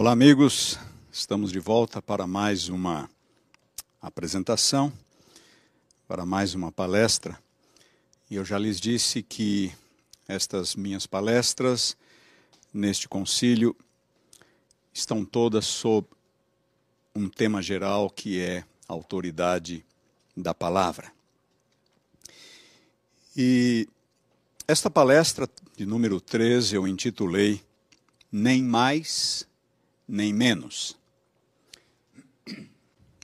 Olá, 0.00 0.12
amigos. 0.12 0.78
Estamos 1.10 1.50
de 1.50 1.58
volta 1.58 2.00
para 2.00 2.24
mais 2.24 2.68
uma 2.68 3.10
apresentação, 4.00 4.92
para 6.06 6.24
mais 6.24 6.54
uma 6.54 6.70
palestra. 6.70 7.36
E 8.30 8.36
eu 8.36 8.44
já 8.44 8.56
lhes 8.60 8.78
disse 8.78 9.24
que 9.24 9.74
estas 10.28 10.76
minhas 10.76 11.04
palestras 11.04 11.96
neste 12.72 13.08
concílio 13.08 13.74
estão 14.94 15.24
todas 15.24 15.66
sob 15.66 16.06
um 17.12 17.28
tema 17.28 17.60
geral 17.60 18.08
que 18.08 18.40
é 18.40 18.58
a 18.88 18.92
autoridade 18.92 19.84
da 20.36 20.54
palavra. 20.54 21.10
E 23.36 23.88
esta 24.68 24.88
palestra 24.88 25.50
de 25.76 25.84
número 25.84 26.20
13 26.20 26.76
eu 26.76 26.86
intitulei 26.86 27.60
Nem 28.30 28.62
mais 28.62 29.48
nem 30.08 30.32
menos. 30.32 30.96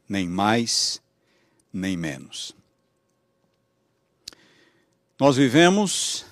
Nem 0.06 0.29
mais, 0.29 1.01
nem 1.73 1.97
menos. 1.97 2.55
Nós 5.19 5.37
vivemos 5.37 6.27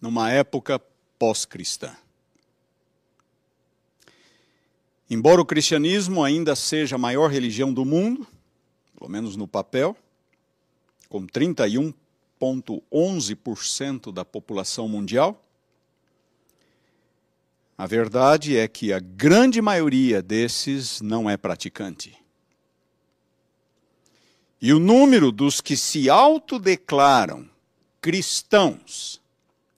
numa 0.00 0.30
época 0.30 0.80
pós-cristã. 1.18 1.94
Embora 5.10 5.42
o 5.42 5.46
cristianismo 5.46 6.24
ainda 6.24 6.56
seja 6.56 6.96
a 6.96 6.98
maior 6.98 7.30
religião 7.30 7.70
do 7.72 7.84
mundo, 7.84 8.26
pelo 8.96 9.08
menos 9.10 9.36
no 9.36 9.46
papel, 9.46 9.94
com 11.10 11.26
31,11% 11.26 14.10
da 14.10 14.24
população 14.24 14.88
mundial, 14.88 15.43
a 17.76 17.86
verdade 17.86 18.56
é 18.56 18.68
que 18.68 18.92
a 18.92 19.00
grande 19.00 19.60
maioria 19.60 20.22
desses 20.22 21.00
não 21.00 21.28
é 21.28 21.36
praticante. 21.36 22.16
E 24.60 24.72
o 24.72 24.78
número 24.78 25.32
dos 25.32 25.60
que 25.60 25.76
se 25.76 26.08
autodeclaram 26.08 27.50
cristãos 28.00 29.20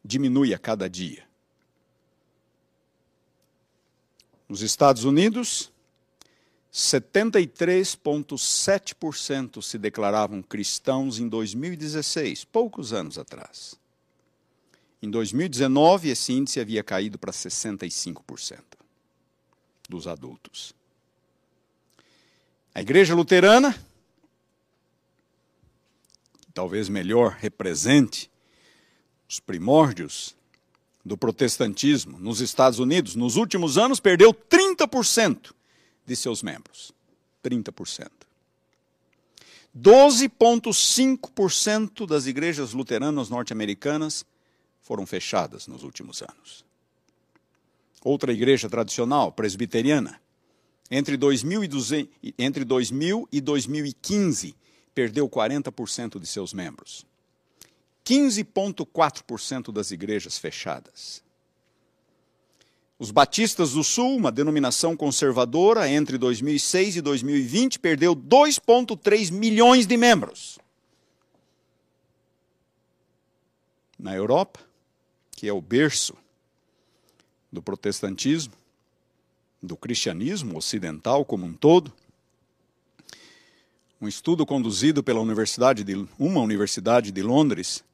diminui 0.05 0.53
a 0.53 0.59
cada 0.59 0.87
dia. 0.89 1.25
Nos 4.49 4.63
Estados 4.63 5.03
Unidos, 5.05 5.73
73,7% 6.73 9.63
se 9.63 9.79
declaravam 9.79 10.41
cristãos 10.43 11.19
em 11.19 11.29
2016, 11.29 12.45
poucos 12.45 12.93
anos 12.93 13.19
atrás. 13.19 13.77
Em 15.03 15.11
2019, 15.11 16.09
esse 16.09 16.33
índice 16.33 16.59
havia 16.59 16.83
caído 16.83 17.19
para 17.19 17.33
65% 17.33 18.63
dos 19.89 20.07
adultos. 20.07 20.75
A 22.75 22.81
Igreja 22.81 23.15
Luterana, 23.15 23.73
que 26.41 26.51
talvez 26.53 26.89
melhor 26.89 27.37
represente 27.39 28.31
os 29.29 29.41
primórdios 29.41 30.35
do 31.05 31.17
protestantismo 31.17 32.19
nos 32.19 32.41
Estados 32.41 32.79
Unidos, 32.79 33.15
nos 33.15 33.37
últimos 33.37 33.77
anos 33.79 34.01
perdeu 34.01 34.35
30% 34.35 35.53
de 36.05 36.17
seus 36.17 36.43
membros. 36.43 36.93
30%. 37.45 38.11
12,5% 39.77 42.07
das 42.07 42.27
igrejas 42.27 42.73
luteranas 42.73 43.29
norte-americanas 43.29 44.25
foram 44.87 45.05
fechadas 45.05 45.67
nos 45.67 45.83
últimos 45.83 46.23
anos. 46.23 46.65
Outra 48.05 48.33
igreja 48.33 48.71
tradicional, 48.71 49.33
presbiteriana, 49.33 50.21
entre 50.89 51.17
2000 51.17 51.65
e, 52.23 52.35
entre 52.39 52.65
2000 52.65 53.29
e 53.33 53.41
2015, 53.41 54.55
perdeu 54.95 55.29
40% 55.29 56.21
de 56.21 56.27
seus 56.29 56.55
membros. 56.55 57.05
15,4% 58.05 59.73
das 59.73 59.91
igrejas 59.91 60.39
fechadas. 60.39 61.21
Os 62.97 63.11
Batistas 63.11 63.73
do 63.73 63.83
Sul, 63.83 64.17
uma 64.17 64.31
denominação 64.31 64.97
conservadora, 64.97 65.91
entre 65.91 66.17
2006 66.17 66.97
e 66.97 67.01
2020, 67.01 67.81
perdeu 67.81 68.15
2,3 68.15 69.33
milhões 69.33 69.85
de 69.85 69.97
membros. 69.97 70.61
Na 73.99 74.15
Europa, 74.15 74.61
que 75.37 75.47
é 75.47 75.53
o 75.53 75.61
berço 75.61 76.17
do 77.53 77.63
protestantismo, 77.63 78.55
do 79.63 79.77
cristianismo 79.77 80.57
ocidental 80.57 81.25
como 81.25 81.45
um 81.45 81.53
todo. 81.53 81.93
Um 84.01 84.09
estudo 84.09 84.47
conduzido 84.47 85.03
pela 85.03 85.21
universidade 85.21 85.85
de 85.85 85.95
uma 86.19 86.41
universidade 86.41 87.13
de 87.13 87.23
Londres 87.23 87.85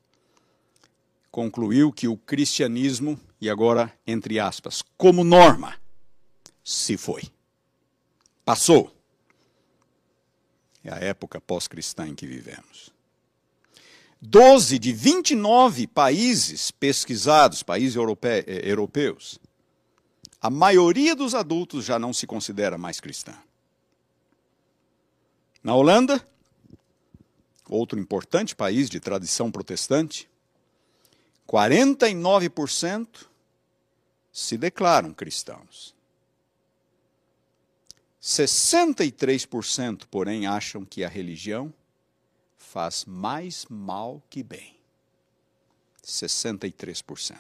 concluiu 1.31 1.93
que 1.93 2.07
o 2.07 2.17
cristianismo 2.17 3.19
e 3.41 3.51
agora 3.51 3.93
entre 4.07 4.39
aspas, 4.39 4.83
como 4.97 5.25
norma, 5.25 5.77
se 6.63 6.97
foi. 6.97 7.23
Passou. 8.45 8.95
É 10.85 10.93
a 10.93 10.97
época 10.97 11.41
pós-cristã 11.41 12.07
em 12.07 12.15
que 12.15 12.27
vivemos. 12.27 12.93
12 14.25 14.79
de 14.79 14.93
29 14.93 15.89
países 15.89 16.71
pesquisados, 16.71 17.65
países 17.65 17.97
europe 17.97 18.29
eh, 18.29 18.45
europeus, 18.71 19.41
a 20.41 20.49
maioria 20.49 21.17
dos 21.17 21.35
adultos 21.35 21.85
já 21.85 21.99
não 21.99 22.13
se 22.13 22.25
considera 22.25 22.79
mais 22.79 23.01
cristã. 23.01 23.37
Na 25.61 25.75
Holanda, 25.75 26.25
outro 27.69 27.99
importante 27.99 28.55
país 28.55 28.89
de 28.89 29.01
tradição 29.01 29.51
protestante, 29.51 30.31
49% 31.49 33.27
se 34.33 34.57
declaram 34.57 35.13
cristãos. 35.13 35.97
63%, 38.23 40.05
porém, 40.09 40.47
acham 40.47 40.85
que 40.85 41.03
a 41.03 41.09
religião 41.09 41.75
faz 42.73 43.05
mais 43.05 43.67
mal 43.69 44.23
que 44.31 44.43
bem. 44.43 44.75
63%. 46.03 47.37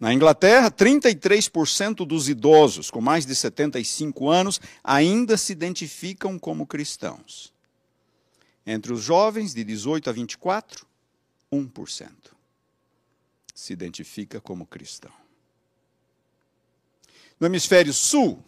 Na 0.00 0.14
Inglaterra, 0.14 0.70
33% 0.70 2.06
dos 2.06 2.30
idosos 2.30 2.90
com 2.90 3.02
mais 3.02 3.26
de 3.26 3.34
75 3.34 4.30
anos 4.30 4.58
ainda 4.82 5.36
se 5.36 5.52
identificam 5.52 6.38
como 6.38 6.66
cristãos. 6.66 7.52
Entre 8.66 8.94
os 8.94 9.02
jovens 9.02 9.52
de 9.52 9.62
18 9.62 10.08
a 10.08 10.12
24, 10.12 10.86
1% 11.52 12.10
se 13.54 13.72
identifica 13.74 14.40
como 14.40 14.64
cristão. 14.64 15.12
No 17.38 17.46
hemisfério 17.46 17.92
sul, 17.92 18.42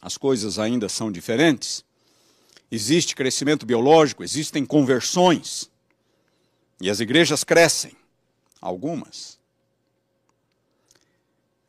as 0.00 0.16
coisas 0.16 0.58
ainda 0.58 0.88
são 0.88 1.12
diferentes 1.12 1.84
existe 2.72 3.14
crescimento 3.14 3.66
biológico, 3.66 4.24
existem 4.24 4.64
conversões. 4.64 5.70
E 6.80 6.88
as 6.88 7.00
igrejas 7.00 7.44
crescem, 7.44 7.94
algumas. 8.62 9.38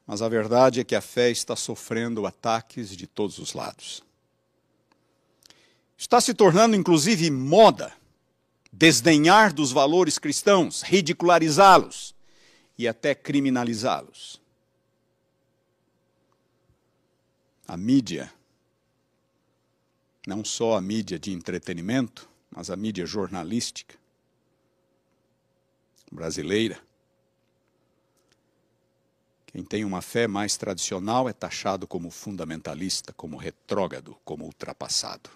Mas 0.07 0.21
a 0.21 0.29
verdade 0.29 0.79
é 0.79 0.83
que 0.83 0.95
a 0.95 1.01
fé 1.01 1.29
está 1.29 1.57
sofrendo 1.57 2.25
ataques 2.25 2.95
de 2.95 3.05
todos 3.05 3.37
os 3.37 3.53
lados. 3.53 4.01
Está 5.97 6.21
se 6.21 6.33
tornando 6.33 6.75
inclusive 6.75 7.29
moda 7.29 7.93
desdenhar 8.71 9.53
dos 9.53 9.73
valores 9.73 10.17
cristãos, 10.17 10.81
ridicularizá-los 10.83 12.15
e 12.77 12.87
até 12.87 13.13
criminalizá-los. 13.13 14.41
A 17.67 17.75
mídia 17.75 18.33
não 20.25 20.43
só 20.43 20.77
a 20.77 20.81
mídia 20.81 21.19
de 21.19 21.31
entretenimento, 21.31 22.29
mas 22.49 22.69
a 22.69 22.75
mídia 22.75 23.05
jornalística 23.05 23.95
brasileira. 26.11 26.79
Quem 29.47 29.63
tem 29.63 29.83
uma 29.85 30.01
fé 30.01 30.27
mais 30.27 30.57
tradicional 30.57 31.27
é 31.27 31.33
taxado 31.33 31.87
como 31.87 32.09
fundamentalista, 32.09 33.13
como 33.13 33.37
retrógrado, 33.37 34.17
como 34.23 34.45
ultrapassado. 34.45 35.29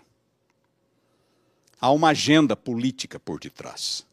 Há 1.80 1.92
uma 1.92 2.10
agenda 2.10 2.56
política 2.56 3.19
por 3.19 3.40
detrás. 3.40 4.06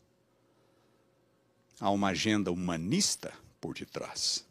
Há 1.81 1.91
uma 1.91 2.09
agenda 2.09 2.53
humanista 2.53 3.33
por 3.61 3.75
detrás. 3.75 4.45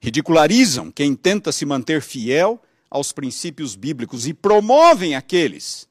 Ridicularizam 0.00 0.90
quem 0.90 1.14
tenta 1.14 1.52
se 1.52 1.64
manter 1.64 2.02
fiel 2.02 2.60
aos 2.90 3.12
princípios 3.12 3.76
bíblicos 3.76 4.26
e 4.26 4.32
promovem 4.32 5.14
aqueles 5.14 5.88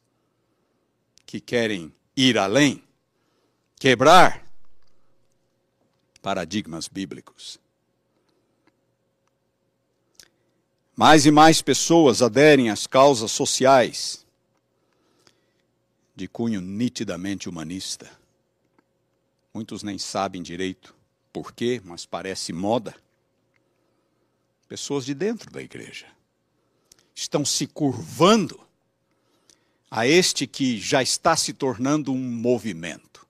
que 1.26 1.40
querem 1.40 1.94
ir 2.16 2.38
além, 2.38 2.84
quebrar 3.80 4.48
paradigmas 6.22 6.88
bíblicos. 6.88 7.60
Mais 10.96 11.28
e 11.28 11.32
mais 11.32 11.62
pessoas 11.62 12.24
aderem 12.24 12.70
às 12.70 12.88
causas 12.88 13.32
sociais 13.32 14.26
de 16.16 16.28
cunho 16.28 16.60
nitidamente 16.60 17.48
humanista. 17.48 18.10
Muitos 19.54 19.84
nem 19.84 20.00
sabem 20.00 20.42
direito 20.42 20.96
por 21.32 21.54
quê, 21.54 21.80
mas 21.86 22.08
parece 22.08 22.52
moda. 22.52 22.96
Pessoas 24.68 25.06
de 25.06 25.14
dentro 25.14 25.52
da 25.52 25.62
igreja 25.62 26.17
estão 27.18 27.44
se 27.44 27.66
curvando 27.66 28.60
a 29.90 30.06
este 30.06 30.46
que 30.46 30.80
já 30.80 31.02
está 31.02 31.36
se 31.36 31.52
tornando 31.52 32.14
um 32.14 32.20
movimento. 32.20 33.26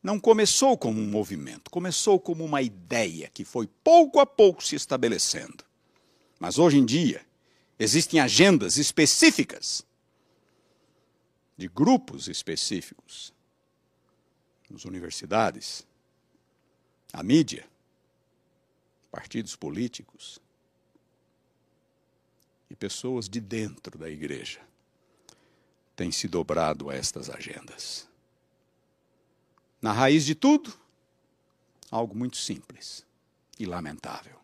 Não 0.00 0.20
começou 0.20 0.78
como 0.78 1.00
um 1.00 1.10
movimento, 1.10 1.72
começou 1.72 2.20
como 2.20 2.44
uma 2.44 2.62
ideia 2.62 3.28
que 3.34 3.44
foi 3.44 3.66
pouco 3.82 4.20
a 4.20 4.26
pouco 4.26 4.64
se 4.64 4.76
estabelecendo. 4.76 5.64
Mas 6.38 6.56
hoje 6.56 6.78
em 6.78 6.86
dia, 6.86 7.26
existem 7.80 8.20
agendas 8.20 8.76
específicas 8.76 9.84
de 11.56 11.66
grupos 11.66 12.28
específicos 12.28 13.34
nas 14.70 14.84
universidades, 14.84 15.84
a 17.12 17.24
mídia, 17.24 17.66
partidos 19.10 19.56
políticos 19.56 20.40
e 22.70 22.76
pessoas 22.76 23.28
de 23.28 23.40
dentro 23.40 23.98
da 23.98 24.08
igreja 24.10 24.60
têm 25.96 26.12
se 26.12 26.28
dobrado 26.28 26.90
a 26.90 26.94
estas 26.94 27.28
agendas. 27.28 28.08
Na 29.80 29.92
raiz 29.92 30.24
de 30.24 30.34
tudo, 30.34 30.72
algo 31.90 32.14
muito 32.14 32.36
simples 32.36 33.04
e 33.58 33.66
lamentável: 33.66 34.38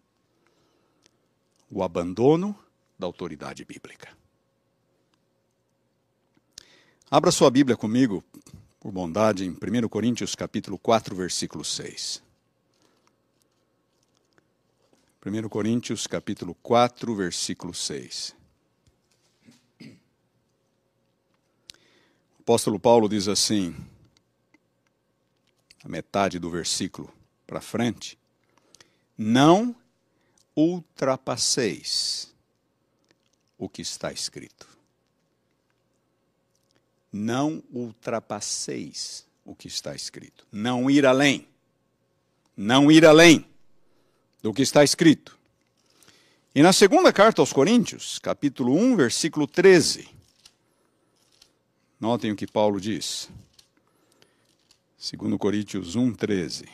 o 1.71 1.83
abandono 1.83 2.59
da 2.99 3.07
autoridade 3.07 3.65
bíblica. 3.65 4.17
Abra 7.11 7.31
sua 7.31 7.51
Bíblia 7.51 7.77
comigo, 7.77 8.25
por 8.81 8.91
bondade, 8.91 9.45
em 9.45 9.51
1 9.51 9.89
Coríntios 9.89 10.35
capítulo 10.35 10.79
4, 10.79 11.15
versículo 11.15 11.65
6. 11.65 12.24
1 15.25 15.49
Coríntios 15.49 16.07
capítulo 16.07 16.55
4, 16.63 17.15
versículo 17.15 17.73
6. 17.73 18.35
O 19.81 19.87
apóstolo 22.41 22.79
Paulo 22.79 23.09
diz 23.09 23.27
assim, 23.27 23.75
a 25.83 25.89
metade 25.89 26.39
do 26.39 26.51
versículo 26.51 27.11
para 27.47 27.61
frente: 27.61 28.19
Não 29.17 29.75
ultrapasseis 30.55 32.35
o 33.57 33.69
que 33.69 33.81
está 33.81 34.13
escrito 34.13 34.75
não 37.15 37.63
ultrapasseis 37.73 39.25
o 39.45 39.55
que 39.55 39.69
está 39.69 39.95
escrito. 39.95 40.45
Não 40.51 40.91
ir 40.91 41.07
além. 41.07 41.47
Não 42.57 42.91
ir 42.91 43.07
além 43.07 43.47
do 44.45 44.53
que 44.53 44.61
está 44.61 44.85
escrito. 44.85 45.39
E 46.55 46.63
na 46.63 46.71
segunda 46.71 47.11
carta 47.11 47.41
aos 47.41 47.51
Coríntios, 47.51 48.19
capítulo 48.19 48.75
1, 48.75 48.95
versículo 48.95 49.47
13. 49.47 50.07
Notem 51.99 52.31
o 52.31 52.37
que 52.37 52.47
Paulo 52.47 52.79
diz. 52.79 53.31
2 54.99 55.39
Coríntios 55.39 55.97
1, 55.97 56.13
13. 56.13 56.69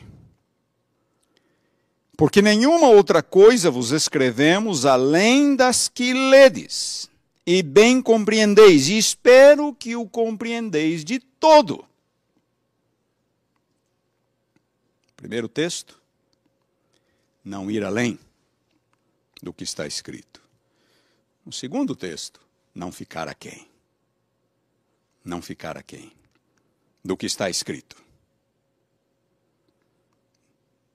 Porque 2.17 2.41
nenhuma 2.41 2.89
outra 2.89 3.23
coisa 3.23 3.71
vos 3.71 3.91
escrevemos 3.91 4.85
além 4.85 5.55
das 5.55 5.87
que 5.87 6.11
ledes 6.11 7.09
e 7.47 7.63
bem 7.63 8.01
compreendeis, 8.01 8.89
e 8.89 8.97
espero 8.97 9.73
que 9.73 9.95
o 9.95 10.05
compreendeis 10.05 11.05
de 11.05 11.19
todo. 11.19 11.85
Primeiro 15.15 15.47
texto, 15.47 16.00
não 17.43 17.69
ir 17.69 17.83
além 17.83 18.19
do 19.41 19.53
que 19.53 19.63
está 19.63 19.87
escrito. 19.87 20.41
O 21.45 21.51
segundo 21.51 21.95
texto, 21.95 22.39
não 22.73 22.91
ficar 22.91 23.27
aquém. 23.27 23.67
Não 25.23 25.41
ficar 25.41 25.77
aquém 25.77 26.11
do 27.03 27.17
que 27.17 27.25
está 27.25 27.49
escrito. 27.49 27.97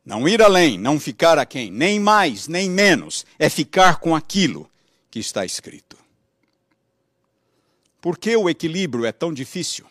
Não 0.05 0.29
ir 0.29 0.41
além, 0.41 0.79
não 0.79 1.01
ficar 1.01 1.37
aquém, 1.37 1.69
nem 1.69 1.99
mais, 1.99 2.47
nem 2.47 2.71
menos, 2.71 3.27
é 3.39 3.51
ficar 3.51 3.99
com 3.99 4.15
aquilo 4.15 4.71
que 5.11 5.19
está 5.19 5.45
escrito. 5.45 5.97
Por 8.01 8.17
que 8.17 8.37
o 8.37 8.49
equilíbrio 8.49 9.05
é 9.05 9.11
tão 9.11 9.35
difícil? 9.35 9.85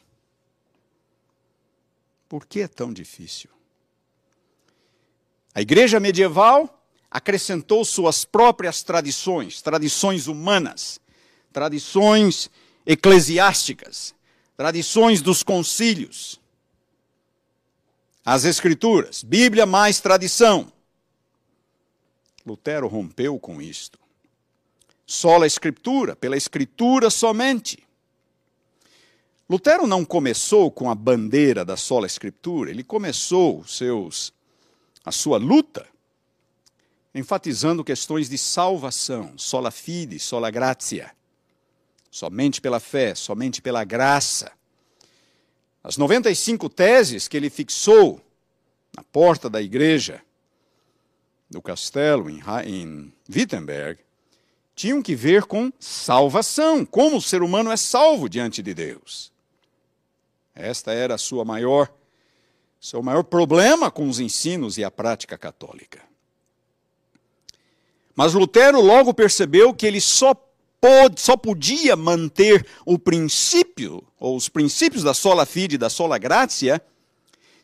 Por 2.30 2.46
que 2.46 2.62
é 2.62 2.68
tão 2.68 2.94
difícil? 2.94 3.50
A 5.56 5.62
igreja 5.62 6.02
medieval 6.02 6.86
acrescentou 7.10 7.86
suas 7.86 8.26
próprias 8.26 8.84
tradições, 8.84 9.62
tradições 9.62 10.28
humanas, 10.28 11.00
tradições 11.54 12.52
eclesiásticas, 12.86 14.14
tradições 14.58 15.22
dos 15.22 15.44
concílios. 15.44 16.42
As 18.26 18.44
escrituras, 18.44 19.24
Bíblia 19.24 19.66
mais 19.66 20.02
tradição. 20.02 20.70
Lutero 22.46 22.90
rompeu 22.90 23.40
com 23.40 23.62
isto. 23.62 23.98
Sola 25.08 25.48
escritura, 25.48 26.18
pela 26.18 26.36
escritura 26.36 27.10
somente. 27.10 27.82
Lutero 29.50 29.88
não 29.88 30.04
começou 30.04 30.70
com 30.70 30.90
a 30.90 30.96
bandeira 30.96 31.64
da 31.64 31.78
sola 31.78 32.08
escritura, 32.08 32.72
ele 32.72 32.84
começou 32.84 33.64
seus, 33.66 34.34
a 35.06 35.12
sua 35.12 35.38
luta 35.38 35.88
enfatizando 37.14 37.84
questões 37.84 38.28
de 38.28 38.38
salvação, 38.38 39.38
sola 39.38 39.72
fide, 39.72 40.20
sola 40.20 40.52
gratia, 40.52 41.12
somente 42.12 42.60
pela 42.60 42.80
fé, 42.80 43.16
somente 43.16 43.62
pela 43.62 43.86
graça. 43.86 44.52
As 45.82 45.96
95 45.96 46.68
teses 46.68 47.28
que 47.28 47.38
ele 47.38 47.50
fixou 47.50 48.20
na 48.98 49.04
porta 49.04 49.50
da 49.50 49.62
igreja 49.62 50.22
do 51.50 51.62
castelo 51.62 52.30
em, 52.30 52.42
em 52.66 53.14
Wittenberg 53.34 54.00
tinham 54.76 55.02
que 55.02 55.16
ver 55.16 55.46
com 55.46 55.72
salvação, 55.80 56.86
como 56.86 57.18
o 57.18 57.22
ser 57.22 57.42
humano 57.42 57.72
é 57.72 57.78
salvo 57.78 58.28
diante 58.28 58.62
de 58.62 58.74
Deus. 58.74 59.32
Esta 60.54 60.92
era 60.92 61.16
a 61.16 61.18
sua 61.18 61.46
maior, 61.46 61.90
seu 62.86 63.02
maior 63.02 63.24
problema 63.24 63.90
com 63.90 64.08
os 64.08 64.20
ensinos 64.20 64.78
e 64.78 64.84
a 64.84 64.92
prática 64.92 65.36
católica. 65.36 66.04
Mas 68.16 68.36
Lutero 68.36 68.80
logo 68.80 69.12
percebeu 69.12 69.74
que 69.74 69.88
ele 69.88 70.00
só, 70.00 70.36
só 71.18 71.36
podia 71.36 71.96
manter 71.96 72.64
o 72.86 73.00
princípio, 73.00 74.04
ou 74.20 74.38
os 74.38 74.48
princípios 74.48 75.02
da 75.02 75.16
sola 75.16 75.48
fide 75.48 75.76
e 75.76 75.80
da 75.80 75.90
sola 75.90 76.20
gratia, 76.20 76.80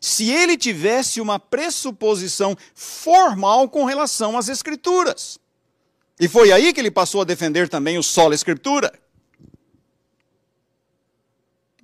se 0.00 0.28
ele 0.28 0.58
tivesse 0.58 1.20
uma 1.20 1.38
pressuposição 1.38 2.56
formal 2.74 3.68
com 3.68 3.84
relação 3.84 4.36
às 4.36 4.48
Escrituras. 4.48 5.38
E 6.18 6.26
foi 6.26 6.50
aí 6.50 6.72
que 6.72 6.80
ele 6.80 6.90
passou 6.90 7.20
a 7.20 7.24
defender 7.24 7.68
também 7.68 7.96
o 7.96 8.02
sola 8.02 8.34
escritura 8.34 8.92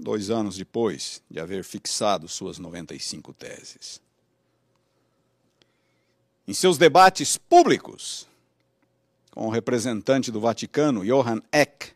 dois 0.09 0.31
anos 0.31 0.57
depois 0.57 1.21
de 1.31 1.39
haver 1.39 1.63
fixado 1.63 2.27
suas 2.29 2.59
95 2.59 3.31
teses. 3.35 4.01
Em 6.47 6.55
seus 6.55 6.79
debates 6.79 7.37
públicos 7.37 8.27
com 9.33 9.47
o 9.47 9.51
representante 9.51 10.33
do 10.33 10.41
Vaticano, 10.41 11.05
Johann 11.05 11.43
Eck, 11.53 11.93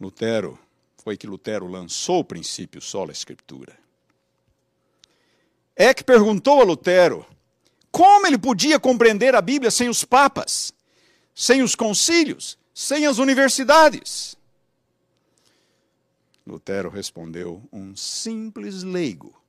Lutero, 0.00 0.56
foi 1.02 1.16
que 1.16 1.26
Lutero 1.26 1.66
lançou 1.66 2.20
o 2.20 2.24
princípio 2.24 2.80
sola 2.80 3.10
escritura. 3.10 3.76
Eck 5.76 6.04
perguntou 6.04 6.60
a 6.60 6.64
Lutero 6.64 7.26
como 7.90 8.28
ele 8.28 8.38
podia 8.38 8.78
compreender 8.78 9.34
a 9.34 9.42
Bíblia 9.42 9.72
sem 9.72 9.88
os 9.88 10.04
papas, 10.04 10.72
sem 11.34 11.62
os 11.62 11.74
concílios, 11.74 12.56
sem 12.72 13.06
as 13.06 13.18
universidades. 13.18 14.38
Lutero 16.46 16.88
respondeu: 16.88 17.62
um 17.72 17.94
simples 17.94 18.82
leigo, 18.82 19.40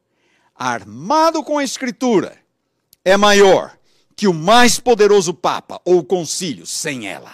armado 0.55 1.43
com 1.43 1.57
a 1.57 1.63
Escritura, 1.63 2.37
é 3.03 3.17
maior 3.17 3.77
que 4.15 4.27
o 4.27 4.33
mais 4.33 4.79
poderoso 4.79 5.33
Papa 5.33 5.81
ou 5.83 6.03
concílio 6.03 6.65
sem 6.65 7.07
ela. 7.07 7.33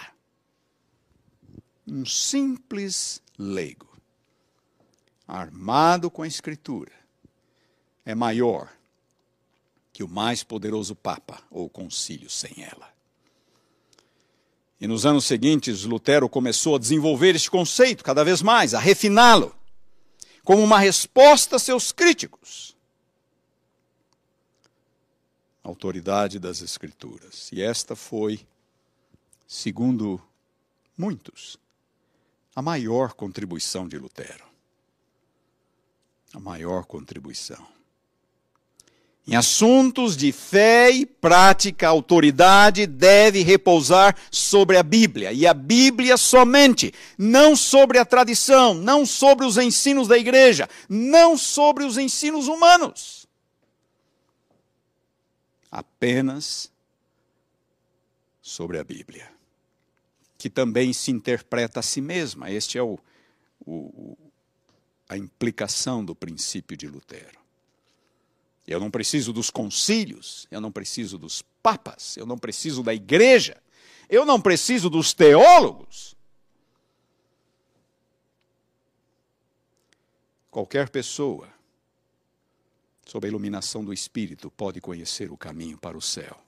Um 1.86 2.04
simples 2.04 3.22
leigo, 3.38 3.88
armado 5.26 6.10
com 6.10 6.22
a 6.22 6.26
Escritura, 6.26 6.92
é 8.04 8.14
maior 8.14 8.72
que 9.92 10.02
o 10.02 10.08
mais 10.08 10.42
poderoso 10.42 10.94
Papa 10.94 11.42
ou 11.50 11.68
concílio 11.68 12.30
sem 12.30 12.62
ela. 12.62 12.97
E 14.80 14.86
nos 14.86 15.04
anos 15.04 15.24
seguintes, 15.24 15.84
Lutero 15.84 16.28
começou 16.28 16.76
a 16.76 16.78
desenvolver 16.78 17.34
este 17.34 17.50
conceito 17.50 18.04
cada 18.04 18.24
vez 18.24 18.42
mais, 18.42 18.74
a 18.74 18.78
refiná-lo, 18.78 19.54
como 20.44 20.62
uma 20.62 20.78
resposta 20.78 21.56
a 21.56 21.58
seus 21.58 21.92
críticos. 21.92 22.76
autoridade 25.68 26.38
das 26.38 26.62
Escrituras. 26.62 27.50
E 27.52 27.62
esta 27.62 27.94
foi, 27.94 28.40
segundo 29.46 30.20
muitos, 30.96 31.58
a 32.54 32.62
maior 32.62 33.12
contribuição 33.12 33.86
de 33.86 33.98
Lutero. 33.98 34.44
A 36.32 36.40
maior 36.40 36.84
contribuição. 36.84 37.77
Em 39.28 39.36
assuntos 39.36 40.16
de 40.16 40.32
fé 40.32 40.90
e 40.90 41.04
prática, 41.04 41.86
a 41.86 41.90
autoridade 41.90 42.86
deve 42.86 43.42
repousar 43.42 44.16
sobre 44.30 44.78
a 44.78 44.82
Bíblia, 44.82 45.32
e 45.32 45.46
a 45.46 45.52
Bíblia 45.52 46.16
somente, 46.16 46.94
não 47.18 47.54
sobre 47.54 47.98
a 47.98 48.04
tradição, 48.06 48.72
não 48.72 49.04
sobre 49.04 49.44
os 49.44 49.58
ensinos 49.58 50.08
da 50.08 50.16
igreja, 50.16 50.66
não 50.88 51.36
sobre 51.36 51.84
os 51.84 51.98
ensinos 51.98 52.48
humanos 52.48 53.18
apenas 55.70 56.70
sobre 58.40 58.78
a 58.78 58.84
Bíblia, 58.84 59.30
que 60.36 60.48
também 60.48 60.92
se 60.92 61.10
interpreta 61.10 61.80
a 61.80 61.82
si 61.82 62.00
mesma. 62.00 62.50
Este 62.50 62.78
é 62.78 62.82
o, 62.82 62.98
o, 63.66 64.16
a 65.08 65.16
implicação 65.16 66.04
do 66.04 66.14
princípio 66.14 66.76
de 66.76 66.86
Lutero. 66.86 67.37
Eu 68.68 68.78
não 68.78 68.90
preciso 68.90 69.32
dos 69.32 69.50
concílios, 69.50 70.46
eu 70.50 70.60
não 70.60 70.70
preciso 70.70 71.18
dos 71.18 71.42
papas, 71.62 72.16
eu 72.16 72.24
não 72.24 72.38
preciso 72.38 72.82
da 72.82 72.94
igreja, 72.94 73.60
eu 74.08 74.24
não 74.24 74.40
preciso 74.40 74.88
dos 74.88 75.12
teólogos. 75.12 76.14
Qualquer 80.50 80.88
pessoa 80.88 81.48
sob 83.08 83.26
a 83.26 83.28
iluminação 83.28 83.82
do 83.82 83.92
Espírito, 83.92 84.50
pode 84.50 84.82
conhecer 84.82 85.32
o 85.32 85.36
caminho 85.36 85.78
para 85.78 85.96
o 85.96 86.02
céu 86.02 86.38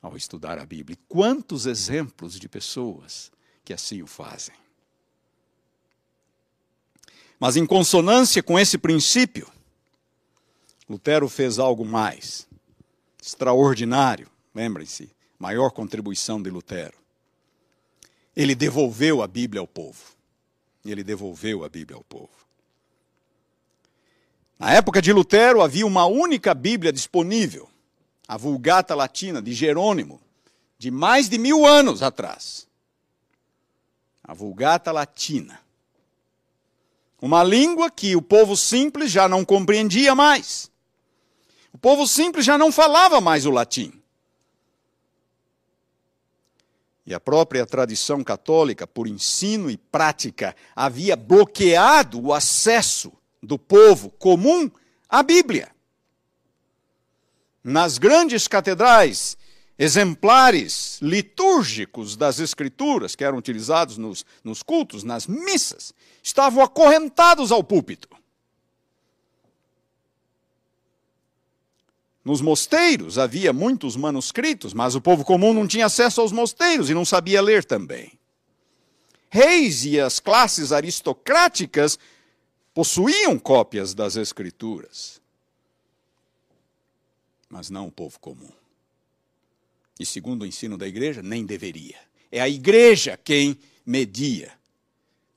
ao 0.00 0.16
estudar 0.16 0.58
a 0.58 0.64
Bíblia. 0.64 0.96
Quantos 1.06 1.66
exemplos 1.66 2.40
de 2.40 2.48
pessoas 2.48 3.30
que 3.62 3.74
assim 3.74 4.02
o 4.02 4.06
fazem. 4.06 4.54
Mas, 7.38 7.56
em 7.56 7.66
consonância 7.66 8.42
com 8.42 8.58
esse 8.58 8.78
princípio, 8.78 9.52
Lutero 10.88 11.28
fez 11.28 11.58
algo 11.58 11.84
mais 11.84 12.48
extraordinário. 13.22 14.28
Lembrem-se, 14.54 15.10
maior 15.38 15.70
contribuição 15.70 16.40
de 16.40 16.48
Lutero. 16.48 16.96
Ele 18.34 18.54
devolveu 18.54 19.20
a 19.20 19.26
Bíblia 19.26 19.60
ao 19.60 19.66
povo. 19.66 20.02
Ele 20.84 21.04
devolveu 21.04 21.64
a 21.64 21.68
Bíblia 21.68 21.96
ao 21.96 22.04
povo. 22.04 22.30
Na 24.58 24.72
época 24.72 25.02
de 25.02 25.12
Lutero 25.12 25.60
havia 25.60 25.86
uma 25.86 26.06
única 26.06 26.54
Bíblia 26.54 26.92
disponível, 26.92 27.68
a 28.26 28.36
Vulgata 28.36 28.94
Latina 28.94 29.40
de 29.42 29.52
Jerônimo, 29.52 30.20
de 30.78 30.90
mais 30.90 31.28
de 31.28 31.38
mil 31.38 31.66
anos 31.66 32.02
atrás. 32.02 32.66
A 34.24 34.32
Vulgata 34.32 34.90
Latina. 34.90 35.60
Uma 37.20 37.44
língua 37.44 37.90
que 37.90 38.16
o 38.16 38.22
povo 38.22 38.56
simples 38.56 39.10
já 39.10 39.28
não 39.28 39.44
compreendia 39.44 40.14
mais. 40.14 40.70
O 41.78 41.80
povo 41.80 42.08
simples 42.08 42.44
já 42.44 42.58
não 42.58 42.72
falava 42.72 43.20
mais 43.20 43.46
o 43.46 43.52
latim. 43.52 43.92
E 47.06 47.14
a 47.14 47.20
própria 47.20 47.64
tradição 47.64 48.24
católica, 48.24 48.84
por 48.84 49.06
ensino 49.06 49.70
e 49.70 49.76
prática, 49.76 50.56
havia 50.74 51.14
bloqueado 51.14 52.20
o 52.20 52.34
acesso 52.34 53.12
do 53.40 53.56
povo 53.56 54.10
comum 54.10 54.68
a 55.08 55.22
Bíblia. 55.22 55.70
Nas 57.62 57.96
grandes 57.96 58.48
catedrais, 58.48 59.38
exemplares 59.78 60.98
litúrgicos 61.00 62.16
das 62.16 62.40
Escrituras, 62.40 63.14
que 63.14 63.22
eram 63.22 63.38
utilizados 63.38 63.96
nos, 63.96 64.26
nos 64.42 64.64
cultos, 64.64 65.04
nas 65.04 65.28
missas, 65.28 65.94
estavam 66.24 66.60
acorrentados 66.60 67.52
ao 67.52 67.62
púlpito. 67.62 68.17
Nos 72.24 72.40
mosteiros 72.40 73.18
havia 73.18 73.52
muitos 73.52 73.96
manuscritos, 73.96 74.74
mas 74.74 74.94
o 74.94 75.00
povo 75.00 75.24
comum 75.24 75.54
não 75.54 75.66
tinha 75.66 75.86
acesso 75.86 76.20
aos 76.20 76.32
mosteiros 76.32 76.90
e 76.90 76.94
não 76.94 77.04
sabia 77.04 77.40
ler 77.40 77.64
também. 77.64 78.18
Reis 79.30 79.84
e 79.84 80.00
as 80.00 80.20
classes 80.20 80.72
aristocráticas 80.72 81.98
possuíam 82.74 83.38
cópias 83.38 83.94
das 83.94 84.16
Escrituras, 84.16 85.20
mas 87.48 87.70
não 87.70 87.88
o 87.88 87.92
povo 87.92 88.18
comum. 88.20 88.52
E 89.98 90.06
segundo 90.06 90.42
o 90.42 90.46
ensino 90.46 90.78
da 90.78 90.86
igreja, 90.86 91.22
nem 91.22 91.44
deveria. 91.44 91.98
É 92.30 92.40
a 92.40 92.48
igreja 92.48 93.16
quem 93.16 93.58
media 93.84 94.52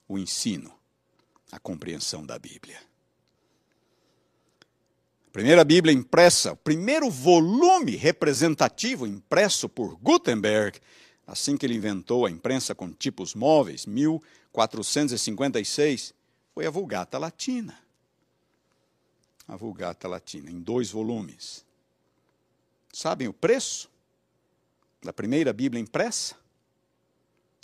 o 0.06 0.18
ensino, 0.18 0.72
a 1.50 1.58
compreensão 1.58 2.24
da 2.24 2.38
Bíblia. 2.38 2.78
Primeira 5.32 5.64
Bíblia 5.64 5.94
impressa, 5.94 6.52
o 6.52 6.56
primeiro 6.56 7.08
volume 7.08 7.96
representativo 7.96 9.06
impresso 9.06 9.66
por 9.66 9.96
Gutenberg, 9.96 10.78
assim 11.26 11.56
que 11.56 11.64
ele 11.64 11.74
inventou 11.74 12.26
a 12.26 12.30
imprensa 12.30 12.74
com 12.74 12.92
tipos 12.92 13.34
móveis, 13.34 13.86
1456, 13.86 16.12
foi 16.54 16.66
a 16.66 16.70
Vulgata 16.70 17.16
Latina. 17.16 17.78
A 19.48 19.56
Vulgata 19.56 20.06
Latina, 20.06 20.50
em 20.50 20.60
dois 20.60 20.90
volumes. 20.90 21.64
Sabem 22.92 23.26
o 23.26 23.32
preço 23.32 23.90
da 25.02 25.14
primeira 25.14 25.54
Bíblia 25.54 25.80
impressa? 25.80 26.36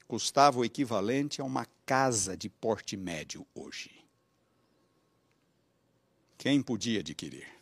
Custava 0.06 0.58
o 0.58 0.64
equivalente 0.64 1.42
a 1.42 1.44
uma 1.44 1.66
casa 1.84 2.34
de 2.34 2.48
porte 2.48 2.96
médio 2.96 3.46
hoje. 3.54 3.90
Quem 6.38 6.62
podia 6.62 7.00
adquirir? 7.00 7.57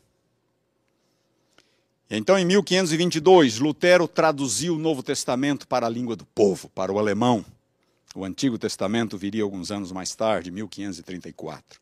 Então, 2.08 2.38
em 2.38 2.44
1522, 2.44 3.58
Lutero 3.58 4.06
traduziu 4.06 4.76
o 4.76 4.78
Novo 4.78 5.02
Testamento 5.02 5.66
para 5.66 5.86
a 5.86 5.90
língua 5.90 6.14
do 6.14 6.24
povo, 6.24 6.68
para 6.68 6.92
o 6.92 6.98
alemão. 6.98 7.44
O 8.14 8.24
Antigo 8.24 8.56
Testamento 8.56 9.18
viria 9.18 9.42
alguns 9.42 9.72
anos 9.72 9.90
mais 9.90 10.14
tarde, 10.14 10.50
1534. 10.52 11.80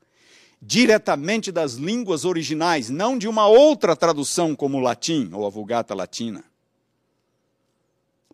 Diretamente 0.60 1.52
das 1.52 1.74
línguas 1.74 2.24
originais, 2.24 2.88
não 2.88 3.18
de 3.18 3.28
uma 3.28 3.46
outra 3.46 3.94
tradução 3.94 4.56
como 4.56 4.78
o 4.78 4.80
latim 4.80 5.28
ou 5.32 5.46
a 5.46 5.50
Vulgata 5.50 5.94
Latina. 5.94 6.42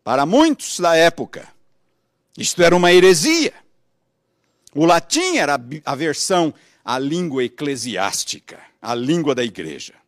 Para 0.05 0.25
muitos 0.25 0.79
da 0.79 0.95
época, 0.95 1.49
isto 2.39 2.63
era 2.63 2.75
uma 2.75 2.93
heresia. 2.93 3.53
O 4.75 4.87
latim 4.87 5.37
era 5.37 5.61
a 5.85 5.95
versão 5.97 6.55
à 6.85 7.01
língua 7.01 7.45
eclesiástica, 7.45 8.61
a 8.81 8.95
língua 8.95 9.35
da 9.35 9.45
igreja. 9.45 10.00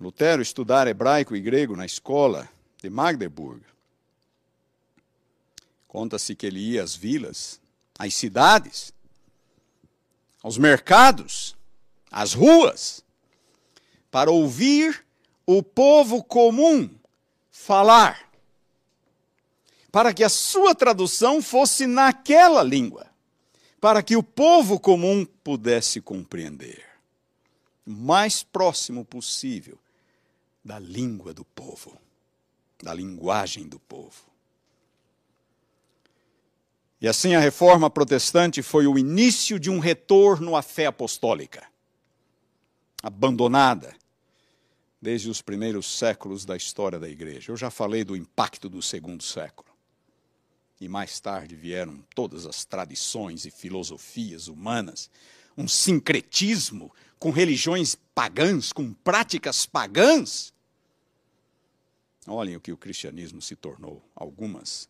Lutero 0.00 0.40
estudara 0.40 0.90
hebraico 0.90 1.34
e 1.34 1.40
grego 1.40 1.74
na 1.74 1.84
escola 1.84 2.48
de 2.80 2.88
Magdeburg 2.88 3.62
Conta-se 5.88 6.36
que 6.36 6.46
ele 6.46 6.60
ia 6.60 6.82
às 6.82 6.94
vilas, 6.94 7.58
às 7.98 8.14
cidades, 8.14 8.92
aos 10.42 10.58
mercados, 10.58 11.56
às 12.10 12.34
ruas, 12.34 13.02
para 14.10 14.30
ouvir 14.30 15.04
o 15.46 15.62
povo 15.62 16.22
comum 16.22 16.90
falar, 17.50 18.30
para 19.90 20.12
que 20.12 20.22
a 20.22 20.28
sua 20.28 20.74
tradução 20.74 21.40
fosse 21.40 21.86
naquela 21.86 22.62
língua, 22.62 23.06
para 23.80 24.02
que 24.02 24.14
o 24.14 24.22
povo 24.22 24.78
comum 24.78 25.24
pudesse 25.42 26.02
compreender, 26.02 26.84
o 27.86 27.90
mais 27.90 28.42
próximo 28.42 29.06
possível 29.06 29.78
da 30.68 30.78
língua 30.78 31.32
do 31.32 31.46
povo, 31.46 31.98
da 32.82 32.92
linguagem 32.92 33.66
do 33.66 33.80
povo. 33.80 34.28
E 37.00 37.08
assim 37.08 37.34
a 37.34 37.40
reforma 37.40 37.88
protestante 37.88 38.60
foi 38.60 38.86
o 38.86 38.98
início 38.98 39.58
de 39.58 39.70
um 39.70 39.78
retorno 39.78 40.54
à 40.54 40.60
fé 40.60 40.84
apostólica, 40.84 41.66
abandonada 43.02 43.96
desde 45.00 45.30
os 45.30 45.40
primeiros 45.40 45.86
séculos 45.86 46.44
da 46.44 46.54
história 46.54 47.00
da 47.00 47.08
igreja. 47.08 47.50
Eu 47.50 47.56
já 47.56 47.70
falei 47.70 48.04
do 48.04 48.14
impacto 48.14 48.68
do 48.68 48.82
segundo 48.82 49.22
século. 49.22 49.70
E 50.78 50.86
mais 50.86 51.18
tarde 51.18 51.56
vieram 51.56 52.04
todas 52.14 52.44
as 52.44 52.66
tradições 52.66 53.46
e 53.46 53.50
filosofias 53.50 54.48
humanas, 54.48 55.10
um 55.56 55.66
sincretismo 55.66 56.92
com 57.18 57.30
religiões 57.30 57.96
pagãs, 58.14 58.70
com 58.70 58.92
práticas 58.92 59.64
pagãs. 59.64 60.52
Olhem 62.28 62.56
o 62.56 62.60
que 62.60 62.72
o 62.72 62.76
cristianismo 62.76 63.40
se 63.40 63.56
tornou, 63.56 64.02
algumas, 64.14 64.88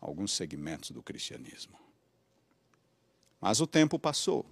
alguns 0.00 0.32
segmentos 0.32 0.90
do 0.90 1.02
cristianismo. 1.02 1.78
Mas 3.40 3.60
o 3.60 3.66
tempo 3.66 3.98
passou. 3.98 4.46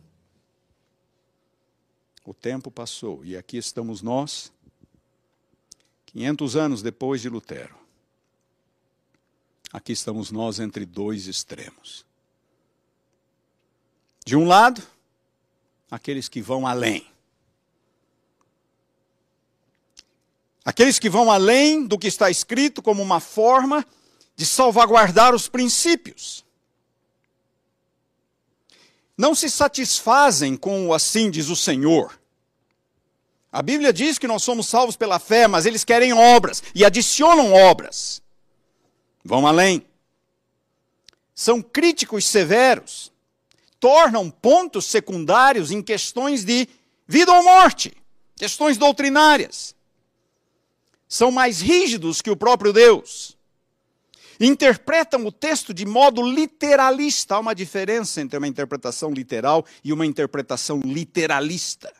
O 2.25 2.35
tempo 2.35 2.71
passou 2.71 3.25
e 3.25 3.37
aqui 3.37 3.57
estamos 3.57 4.03
nós, 4.03 4.53
500 6.07 6.57
anos 6.57 6.83
depois 6.83 7.21
de 7.21 7.29
Lutero. 7.29 7.75
Aqui 9.73 9.93
estamos 9.93 10.31
nós 10.31 10.61
entre 10.61 10.85
dois 10.85 11.27
extremos. 11.27 12.05
De 14.25 14.37
um 14.37 14.47
lado, 14.47 14.83
aqueles 15.91 16.29
que 16.29 16.43
vão 16.43 16.67
além. 16.67 17.12
Aqueles 20.65 20.99
que 20.99 21.11
vão 21.11 21.31
além 21.31 21.85
do 21.85 21.99
que 21.99 22.07
está 22.07 22.31
escrito 22.31 22.81
como 22.81 23.03
uma 23.03 23.19
forma 23.19 23.85
de 24.37 24.47
salvaguardar 24.47 25.35
os 25.35 25.49
princípios. 25.49 26.45
Não 29.19 29.35
se 29.35 29.51
satisfazem 29.51 30.57
com 30.57 30.89
o 30.89 30.95
assim 30.95 31.31
diz 31.31 31.49
o 31.49 31.57
Senhor. 31.57 32.19
A 33.51 33.61
Bíblia 33.61 33.93
diz 33.93 34.19
que 34.19 34.27
nós 34.27 34.43
somos 34.43 34.67
salvos 34.69 34.97
pela 34.97 35.19
fé, 35.19 35.47
mas 35.47 35.67
eles 35.67 35.85
querem 35.85 36.13
obras 36.13 36.63
e 36.75 36.85
adicionam 36.85 37.53
obras. 37.53 38.23
Vão 39.25 39.47
além. 39.47 39.85
São 41.35 41.61
críticos 41.61 42.25
severos. 42.25 43.13
Tornam 43.79 44.31
pontos 44.31 44.87
secundários 44.87 45.73
em 45.73 45.83
questões 45.83 46.45
de 46.45 46.69
vida 47.07 47.33
ou 47.33 47.43
morte, 47.43 47.93
questões 48.37 48.79
doutrinárias 48.79 49.75
são 51.13 51.31
mais 51.31 51.61
rígidos 51.61 52.23
que 52.23 52.31
o 52.31 52.37
próprio 52.37 52.73
Deus. 52.73 53.37
Interpretam 54.41 55.27
o 55.27 55.31
texto 55.31 55.75
de 55.75 55.85
modo 55.85 56.23
literalista. 56.23 57.35
Há 57.35 57.39
uma 57.39 57.55
diferença 57.55 58.23
entre 58.23 58.39
uma 58.39 58.49
interpretação 58.49 59.13
literal 59.13 59.63
e 59.85 59.93
uma 59.93 60.07
interpretação 60.07 60.81
literalista. 60.83 61.95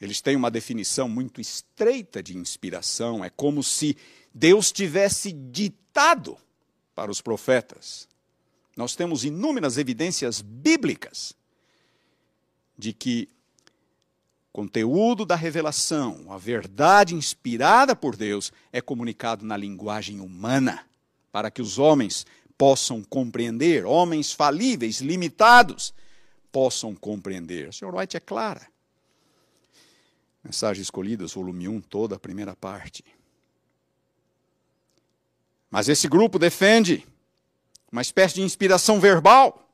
Eles 0.00 0.20
têm 0.20 0.36
uma 0.36 0.52
definição 0.52 1.08
muito 1.08 1.40
estreita 1.40 2.22
de 2.22 2.36
inspiração. 2.36 3.24
É 3.24 3.30
como 3.30 3.60
se 3.60 3.96
Deus 4.32 4.70
tivesse 4.70 5.32
ditado 5.32 6.38
para 6.94 7.10
os 7.10 7.20
profetas. 7.20 8.08
Nós 8.76 8.94
temos 8.94 9.24
inúmeras 9.24 9.78
evidências 9.78 10.40
bíblicas 10.40 11.34
de 12.78 12.92
que 12.92 13.28
conteúdo 14.54 15.26
da 15.26 15.34
revelação, 15.34 16.26
a 16.30 16.38
verdade 16.38 17.16
inspirada 17.16 17.96
por 17.96 18.14
Deus, 18.14 18.52
é 18.72 18.80
comunicado 18.80 19.44
na 19.44 19.56
linguagem 19.56 20.20
humana, 20.20 20.86
para 21.32 21.50
que 21.50 21.60
os 21.60 21.76
homens 21.76 22.24
possam 22.56 23.02
compreender, 23.02 23.84
homens 23.84 24.32
falíveis, 24.32 25.00
limitados, 25.00 25.92
possam 26.52 26.94
compreender. 26.94 27.68
O 27.68 27.72
Sr. 27.72 27.92
White 27.96 28.16
é 28.16 28.20
clara. 28.20 28.64
Mensagens 30.44 30.86
Escolhidas, 30.86 31.32
volume 31.32 31.66
1, 31.66 31.80
toda 31.80 32.14
a 32.14 32.20
primeira 32.20 32.54
parte. 32.54 33.04
Mas 35.68 35.88
esse 35.88 36.06
grupo 36.06 36.38
defende 36.38 37.04
uma 37.90 38.02
espécie 38.02 38.36
de 38.36 38.42
inspiração 38.42 39.00
verbal, 39.00 39.68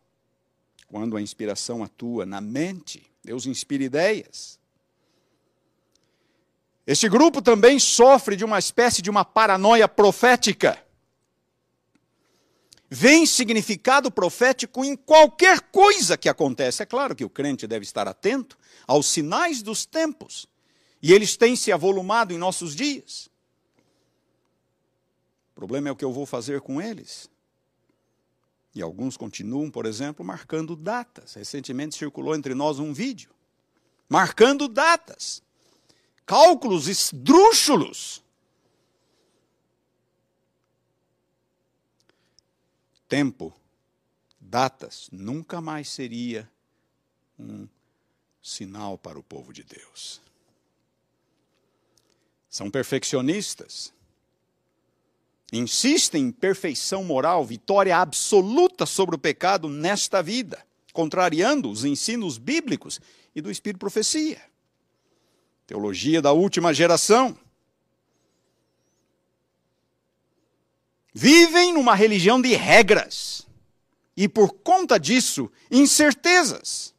quando 0.86 1.18
a 1.18 1.20
inspiração 1.20 1.84
atua 1.84 2.24
na 2.24 2.40
mente. 2.40 3.06
Deus 3.22 3.44
inspira 3.44 3.84
ideias. 3.84 4.58
Este 6.90 7.08
grupo 7.08 7.40
também 7.40 7.78
sofre 7.78 8.34
de 8.34 8.44
uma 8.44 8.58
espécie 8.58 9.00
de 9.00 9.08
uma 9.08 9.24
paranoia 9.24 9.86
profética. 9.86 10.76
Vem 12.90 13.24
significado 13.24 14.10
profético 14.10 14.84
em 14.84 14.96
qualquer 14.96 15.60
coisa 15.60 16.18
que 16.18 16.28
acontece. 16.28 16.82
É 16.82 16.86
claro 16.86 17.14
que 17.14 17.24
o 17.24 17.30
crente 17.30 17.64
deve 17.64 17.84
estar 17.84 18.08
atento 18.08 18.58
aos 18.88 19.06
sinais 19.06 19.62
dos 19.62 19.86
tempos. 19.86 20.48
E 21.00 21.12
eles 21.12 21.36
têm 21.36 21.54
se 21.54 21.70
avolumado 21.70 22.34
em 22.34 22.38
nossos 22.38 22.74
dias. 22.74 23.30
O 25.52 25.54
problema 25.54 25.90
é 25.90 25.92
o 25.92 25.96
que 25.96 26.04
eu 26.04 26.12
vou 26.12 26.26
fazer 26.26 26.60
com 26.60 26.82
eles. 26.82 27.30
E 28.74 28.82
alguns 28.82 29.16
continuam, 29.16 29.70
por 29.70 29.86
exemplo, 29.86 30.24
marcando 30.24 30.74
datas. 30.74 31.34
Recentemente 31.34 31.94
circulou 31.94 32.34
entre 32.34 32.52
nós 32.52 32.80
um 32.80 32.92
vídeo 32.92 33.30
marcando 34.08 34.66
datas 34.66 35.40
cálculos 36.30 36.86
esdrúxulos. 36.86 38.22
Tempo, 43.08 43.52
datas, 44.38 45.08
nunca 45.10 45.60
mais 45.60 45.88
seria 45.88 46.48
um 47.36 47.66
sinal 48.40 48.96
para 48.96 49.18
o 49.18 49.24
povo 49.24 49.52
de 49.52 49.64
Deus. 49.64 50.20
São 52.48 52.70
perfeccionistas. 52.70 53.92
Insistem 55.52 56.26
em 56.26 56.30
perfeição 56.30 57.02
moral, 57.02 57.44
vitória 57.44 57.98
absoluta 57.98 58.86
sobre 58.86 59.16
o 59.16 59.18
pecado 59.18 59.68
nesta 59.68 60.22
vida, 60.22 60.64
contrariando 60.92 61.68
os 61.68 61.84
ensinos 61.84 62.38
bíblicos 62.38 63.00
e 63.34 63.40
do 63.40 63.50
Espírito 63.50 63.80
Profecia 63.80 64.49
teologia 65.70 66.20
da 66.20 66.32
última 66.32 66.74
geração. 66.74 67.38
Vivem 71.14 71.72
numa 71.72 71.94
religião 71.94 72.42
de 72.42 72.54
regras 72.56 73.46
e, 74.16 74.28
por 74.28 74.52
conta 74.52 74.98
disso, 74.98 75.48
incertezas. 75.70 76.92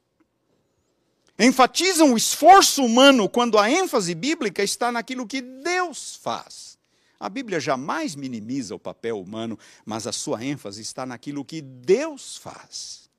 Enfatizam 1.38 2.14
o 2.14 2.18
esforço 2.18 2.82
humano 2.82 3.28
quando 3.28 3.60
a 3.60 3.70
ênfase 3.70 4.16
bíblica 4.16 4.64
está 4.64 4.90
naquilo 4.90 5.28
que 5.28 5.42
Deus 5.42 6.16
faz. 6.16 6.78
A 7.20 7.28
Bíblia 7.28 7.60
jamais 7.60 8.16
minimiza 8.16 8.74
o 8.74 8.80
papel 8.80 9.20
humano, 9.20 9.60
mas 9.86 10.08
a 10.08 10.14
sua 10.14 10.46
ênfase 10.46 10.82
está 10.82 11.06
naquilo 11.06 11.44
que 11.44 11.62
Deus 11.62 12.38
faz. 12.38 13.11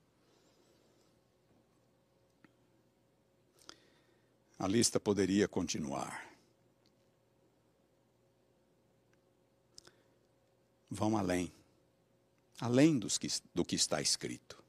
A 4.63 4.67
lista 4.69 4.97
poderia 4.97 5.45
continuar. 5.45 6.25
Vão 10.89 11.17
além, 11.17 11.51
além 12.61 12.97
que, 12.97 13.27
do 13.53 13.65
que 13.65 13.75
está 13.75 14.01
escrito. 14.01 14.63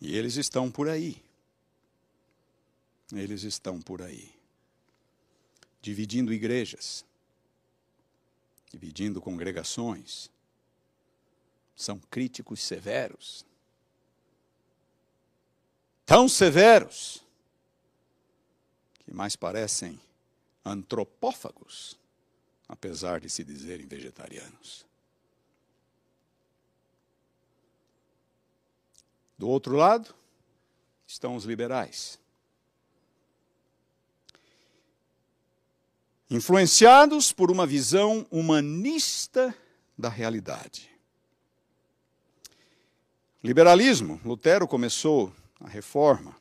E 0.00 0.16
eles 0.16 0.36
estão 0.36 0.70
por 0.70 0.88
aí. 0.88 1.22
Eles 3.12 3.42
estão 3.42 3.82
por 3.82 4.00
aí. 4.00 4.34
Dividindo 5.82 6.32
igrejas, 6.32 7.04
dividindo 8.72 9.20
congregações. 9.20 10.30
São 11.76 11.98
críticos 11.98 12.62
severos. 12.62 13.44
Tão 16.06 16.26
severos 16.30 17.21
que 19.12 19.16
mais 19.16 19.36
parecem 19.36 20.00
antropófagos, 20.64 21.98
apesar 22.66 23.20
de 23.20 23.28
se 23.28 23.44
dizerem 23.44 23.86
vegetarianos. 23.86 24.86
Do 29.36 29.50
outro 29.50 29.76
lado, 29.76 30.14
estão 31.06 31.36
os 31.36 31.44
liberais. 31.44 32.18
Influenciados 36.30 37.34
por 37.34 37.50
uma 37.50 37.66
visão 37.66 38.26
humanista 38.30 39.54
da 39.98 40.08
realidade. 40.08 40.90
Liberalismo, 43.44 44.18
Lutero 44.24 44.66
começou 44.66 45.30
a 45.60 45.68
reforma 45.68 46.40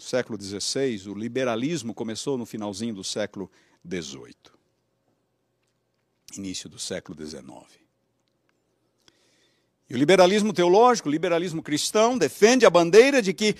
século 0.00 0.40
XVI, 0.40 1.08
o 1.08 1.14
liberalismo 1.14 1.92
começou 1.92 2.38
no 2.38 2.46
finalzinho 2.46 2.94
do 2.94 3.04
século 3.04 3.50
XVIII, 3.86 4.34
início 6.36 6.68
do 6.68 6.78
século 6.78 7.16
XIX. 7.16 7.44
E 9.88 9.94
o 9.94 9.98
liberalismo 9.98 10.52
teológico, 10.52 11.08
o 11.08 11.12
liberalismo 11.12 11.62
cristão, 11.62 12.16
defende 12.16 12.64
a 12.64 12.70
bandeira 12.70 13.20
de 13.20 13.34
que 13.34 13.56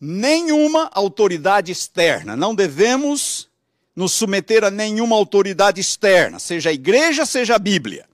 nenhuma 0.00 0.90
autoridade 0.92 1.70
externa, 1.70 2.34
não 2.34 2.54
devemos 2.54 3.48
nos 3.94 4.12
submeter 4.12 4.64
a 4.64 4.70
nenhuma 4.70 5.16
autoridade 5.16 5.80
externa, 5.80 6.38
seja 6.38 6.70
a 6.70 6.72
igreja, 6.72 7.26
seja 7.26 7.56
a 7.56 7.58
Bíblia. 7.58 8.08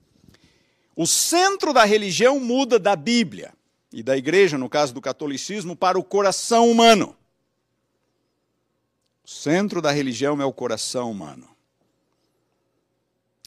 O 0.96 1.07
centro 1.07 1.72
da 1.72 1.85
religião 1.85 2.38
muda 2.38 2.79
da 2.79 2.96
Bíblia 2.96 3.53
e 3.92 4.03
da 4.03 4.16
igreja, 4.16 4.59
no 4.59 4.68
caso 4.68 4.92
do 4.92 5.00
catolicismo, 5.00 5.77
para 5.77 5.98
o 5.98 6.05
coração 6.05 6.70
humano. 6.70 7.16
O 9.24 9.28
centro 9.28 9.80
da 9.80 9.90
religião 9.90 10.40
é 10.42 10.44
o 10.44 10.52
coração 10.52 11.10
humano. 11.10 11.48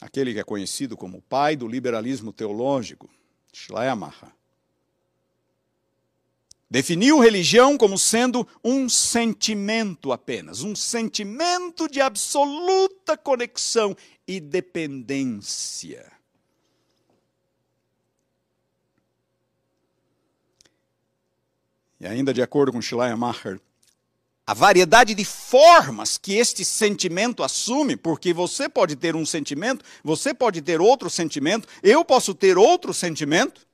Aquele 0.01 0.33
que 0.33 0.39
é 0.39 0.43
conhecido 0.43 0.97
como 0.97 1.19
o 1.19 1.21
pai 1.21 1.55
do 1.55 1.67
liberalismo 1.67 2.33
teológico, 2.33 3.09
Schleiermacher, 3.53 4.29
definiu 6.69 7.19
religião 7.19 7.77
como 7.77 7.97
sendo 7.97 8.47
um 8.63 8.89
sentimento 8.89 10.11
apenas, 10.11 10.61
um 10.61 10.75
sentimento 10.75 11.87
de 11.87 12.01
absoluta 12.01 13.15
conexão 13.15 13.95
e 14.27 14.39
dependência. 14.39 16.11
E 21.99 22.05
ainda 22.05 22.33
de 22.33 22.41
acordo 22.41 22.71
com 22.71 22.81
Schleiermacher, 22.81 23.59
a 24.47 24.53
variedade 24.53 25.13
de 25.13 25.25
formas 25.25 26.17
que 26.17 26.35
este 26.35 26.63
sentimento 26.63 27.43
assume, 27.43 27.97
porque 27.97 28.31
você 28.31 28.69
pode 28.69 28.95
ter 28.95 29.13
um 29.13 29.25
sentimento, 29.25 29.83
você 30.01 30.33
pode 30.33 30.61
ter 30.61 30.79
outro 30.79 31.09
sentimento, 31.09 31.67
eu 31.83 32.05
posso 32.05 32.33
ter 32.33 32.57
outro 32.57 32.93
sentimento. 32.93 33.67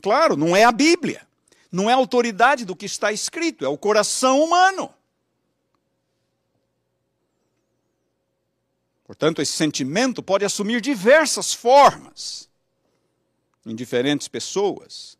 Claro, 0.00 0.38
não 0.38 0.56
é 0.56 0.64
a 0.64 0.72
Bíblia, 0.72 1.28
não 1.70 1.90
é 1.90 1.92
a 1.92 1.96
autoridade 1.96 2.64
do 2.64 2.74
que 2.74 2.86
está 2.86 3.12
escrito, 3.12 3.62
é 3.62 3.68
o 3.68 3.76
coração 3.76 4.42
humano. 4.42 4.92
Portanto, 9.04 9.42
esse 9.42 9.52
sentimento 9.52 10.22
pode 10.22 10.46
assumir 10.46 10.80
diversas 10.80 11.52
formas 11.52 12.48
em 13.66 13.76
diferentes 13.76 14.28
pessoas, 14.28 15.18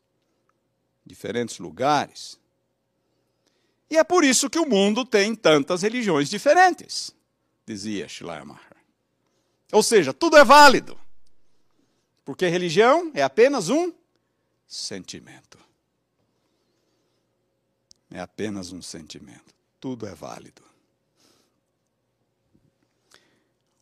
diferentes 1.04 1.58
lugares. 1.58 2.40
E 3.92 3.98
é 3.98 4.02
por 4.02 4.24
isso 4.24 4.48
que 4.48 4.58
o 4.58 4.64
mundo 4.64 5.04
tem 5.04 5.34
tantas 5.34 5.82
religiões 5.82 6.30
diferentes, 6.30 7.14
dizia 7.66 8.08
Schleiermacher. 8.08 8.78
Ou 9.70 9.82
seja, 9.82 10.14
tudo 10.14 10.38
é 10.38 10.42
válido. 10.42 10.98
Porque 12.24 12.46
religião 12.46 13.10
é 13.12 13.22
apenas 13.22 13.68
um 13.68 13.92
sentimento. 14.66 15.58
É 18.10 18.20
apenas 18.20 18.72
um 18.72 18.80
sentimento. 18.80 19.54
Tudo 19.78 20.06
é 20.06 20.14
válido. 20.14 20.62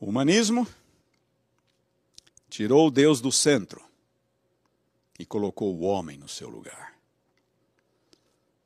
O 0.01 0.07
humanismo 0.07 0.67
tirou 2.49 2.91
Deus 2.91 3.21
do 3.21 3.31
centro 3.31 3.81
e 5.21 5.25
colocou 5.25 5.73
o 5.73 5.83
homem 5.83 6.19
no 6.19 6.29
seu 6.29 6.49
lugar. 6.49 7.00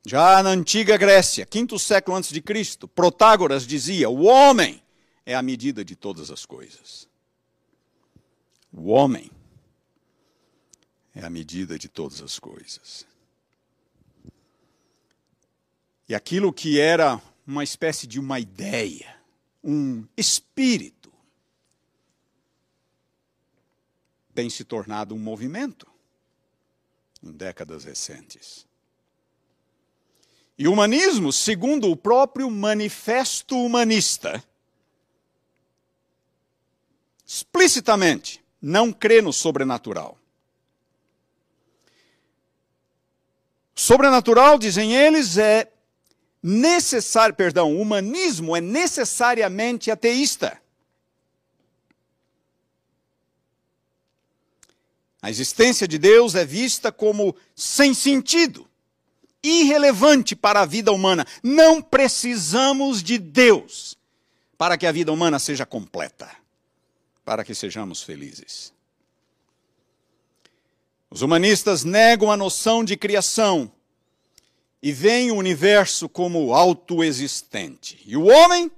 Já 0.05 0.43
na 0.43 0.51
antiga 0.51 0.97
Grécia, 0.97 1.47
quinto 1.47 1.79
século 1.79 2.15
antes 2.15 2.31
de 2.31 2.39
Cristo, 2.39 2.87
Protágoras 2.87 3.65
dizia: 3.65 4.07
"O 4.07 4.25
homem 4.25 4.83
é 5.25 5.33
a 5.33 5.41
medida 5.41 5.83
de 5.83 5.95
todas 5.95 6.29
as 6.29 6.45
coisas". 6.45 7.09
O 8.71 8.89
homem 8.89 9.31
é 11.15 11.25
a 11.25 11.29
medida 11.29 11.79
de 11.79 11.87
todas 11.87 12.21
as 12.21 12.37
coisas. 12.37 13.07
E 16.07 16.13
aquilo 16.13 16.53
que 16.53 16.79
era 16.79 17.19
uma 17.47 17.63
espécie 17.63 18.05
de 18.05 18.19
uma 18.19 18.39
ideia, 18.39 19.17
um 19.63 20.05
espírito, 20.15 21.11
tem 24.35 24.49
se 24.51 24.63
tornado 24.63 25.15
um 25.15 25.19
movimento 25.19 25.87
em 27.23 27.31
décadas 27.31 27.85
recentes. 27.85 28.67
E 30.57 30.67
o 30.67 30.71
humanismo, 30.71 31.33
segundo 31.33 31.91
o 31.91 31.97
próprio 31.97 32.49
Manifesto 32.49 33.57
Humanista, 33.57 34.41
explicitamente 37.25 38.41
não 38.61 38.93
crê 38.93 39.21
no 39.21 39.33
sobrenatural. 39.33 40.17
Sobrenatural, 43.73 44.57
dizem 44.57 44.95
eles, 44.95 45.37
é 45.37 45.69
necessário, 46.41 47.35
perdão, 47.35 47.75
o 47.75 47.81
humanismo 47.81 48.55
é 48.55 48.61
necessariamente 48.61 49.91
ateísta. 49.91 50.61
A 55.21 55.29
existência 55.29 55.85
de 55.85 55.97
Deus 55.97 56.33
é 56.33 56.45
vista 56.45 56.93
como 56.93 57.35
sem 57.53 57.93
sentido 57.93 58.64
irrelevante 59.45 60.35
para 60.35 60.61
a 60.61 60.65
vida 60.65 60.91
humana. 60.91 61.25
Não 61.43 61.81
precisamos 61.81 63.01
de 63.03 63.17
Deus 63.17 63.97
para 64.57 64.77
que 64.77 64.85
a 64.85 64.91
vida 64.91 65.11
humana 65.11 65.39
seja 65.39 65.65
completa, 65.65 66.29
para 67.23 67.43
que 67.43 67.53
sejamos 67.53 68.01
felizes. 68.01 68.73
Os 71.09 71.21
humanistas 71.21 71.83
negam 71.83 72.31
a 72.31 72.37
noção 72.37 72.83
de 72.83 72.97
criação 72.97 73.71
e 74.81 74.91
veem 74.91 75.31
o 75.31 75.35
universo 75.35 76.09
como 76.09 76.53
autoexistente 76.53 78.01
e 78.05 78.17
o 78.17 78.25
homem 78.25 78.69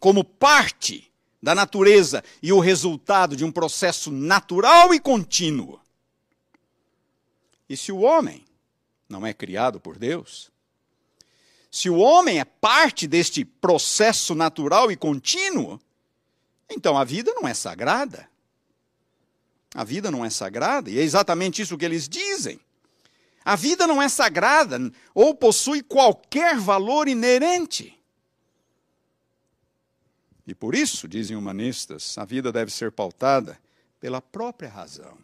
como 0.00 0.24
parte 0.24 1.10
da 1.42 1.54
natureza 1.54 2.22
e 2.42 2.52
o 2.52 2.58
resultado 2.58 3.36
de 3.36 3.44
um 3.44 3.52
processo 3.52 4.10
natural 4.10 4.92
e 4.92 5.00
contínuo. 5.00 5.80
E 7.68 7.76
se 7.76 7.92
o 7.92 8.00
homem 8.00 8.44
não 9.08 9.26
é 9.26 9.32
criado 9.32 9.80
por 9.80 9.98
Deus? 9.98 10.50
Se 11.70 11.88
o 11.88 11.98
homem 11.98 12.38
é 12.38 12.44
parte 12.44 13.06
deste 13.06 13.44
processo 13.44 14.34
natural 14.34 14.90
e 14.90 14.96
contínuo, 14.96 15.80
então 16.68 16.96
a 16.96 17.04
vida 17.04 17.32
não 17.34 17.46
é 17.46 17.54
sagrada. 17.54 18.28
A 19.74 19.84
vida 19.84 20.10
não 20.10 20.24
é 20.24 20.30
sagrada, 20.30 20.90
e 20.90 20.98
é 20.98 21.02
exatamente 21.02 21.60
isso 21.60 21.76
que 21.76 21.84
eles 21.84 22.08
dizem. 22.08 22.58
A 23.44 23.54
vida 23.54 23.86
não 23.86 24.00
é 24.00 24.08
sagrada 24.08 24.78
ou 25.14 25.34
possui 25.34 25.82
qualquer 25.82 26.56
valor 26.56 27.06
inerente. 27.06 27.94
E 30.46 30.54
por 30.54 30.74
isso, 30.74 31.06
dizem 31.06 31.36
humanistas, 31.36 32.16
a 32.16 32.24
vida 32.24 32.50
deve 32.50 32.70
ser 32.70 32.90
pautada 32.90 33.58
pela 34.00 34.22
própria 34.22 34.70
razão 34.70 35.18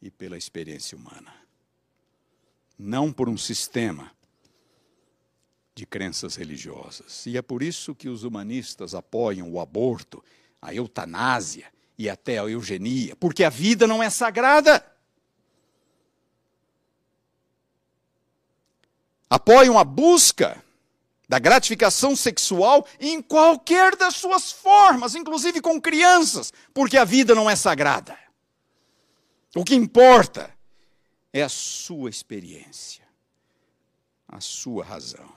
e 0.00 0.10
pela 0.10 0.36
experiência 0.36 0.96
humana 0.96 1.41
não 2.78 3.12
por 3.12 3.28
um 3.28 3.36
sistema 3.36 4.10
de 5.74 5.86
crenças 5.86 6.36
religiosas. 6.36 7.26
E 7.26 7.36
é 7.36 7.42
por 7.42 7.62
isso 7.62 7.94
que 7.94 8.08
os 8.08 8.24
humanistas 8.24 8.94
apoiam 8.94 9.50
o 9.50 9.60
aborto, 9.60 10.22
a 10.60 10.74
eutanásia 10.74 11.66
e 11.98 12.08
até 12.08 12.38
a 12.38 12.44
eugenia, 12.44 13.16
porque 13.16 13.44
a 13.44 13.50
vida 13.50 13.86
não 13.86 14.02
é 14.02 14.10
sagrada. 14.10 14.84
Apoiam 19.30 19.78
a 19.78 19.84
busca 19.84 20.62
da 21.28 21.38
gratificação 21.38 22.14
sexual 22.14 22.86
em 23.00 23.22
qualquer 23.22 23.96
das 23.96 24.16
suas 24.16 24.52
formas, 24.52 25.14
inclusive 25.14 25.62
com 25.62 25.80
crianças, 25.80 26.52
porque 26.74 26.98
a 26.98 27.04
vida 27.04 27.34
não 27.34 27.48
é 27.48 27.56
sagrada. 27.56 28.18
O 29.56 29.64
que 29.64 29.74
importa 29.74 30.52
é 31.32 31.42
a 31.42 31.48
sua 31.48 32.10
experiência, 32.10 33.08
a 34.28 34.40
sua 34.40 34.84
razão. 34.84 35.32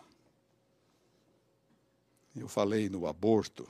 Eu 2.35 2.49
falei 2.49 2.89
no 2.89 3.07
aborto, 3.07 3.69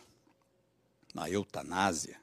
na 1.14 1.30
eutanásia, 1.30 2.20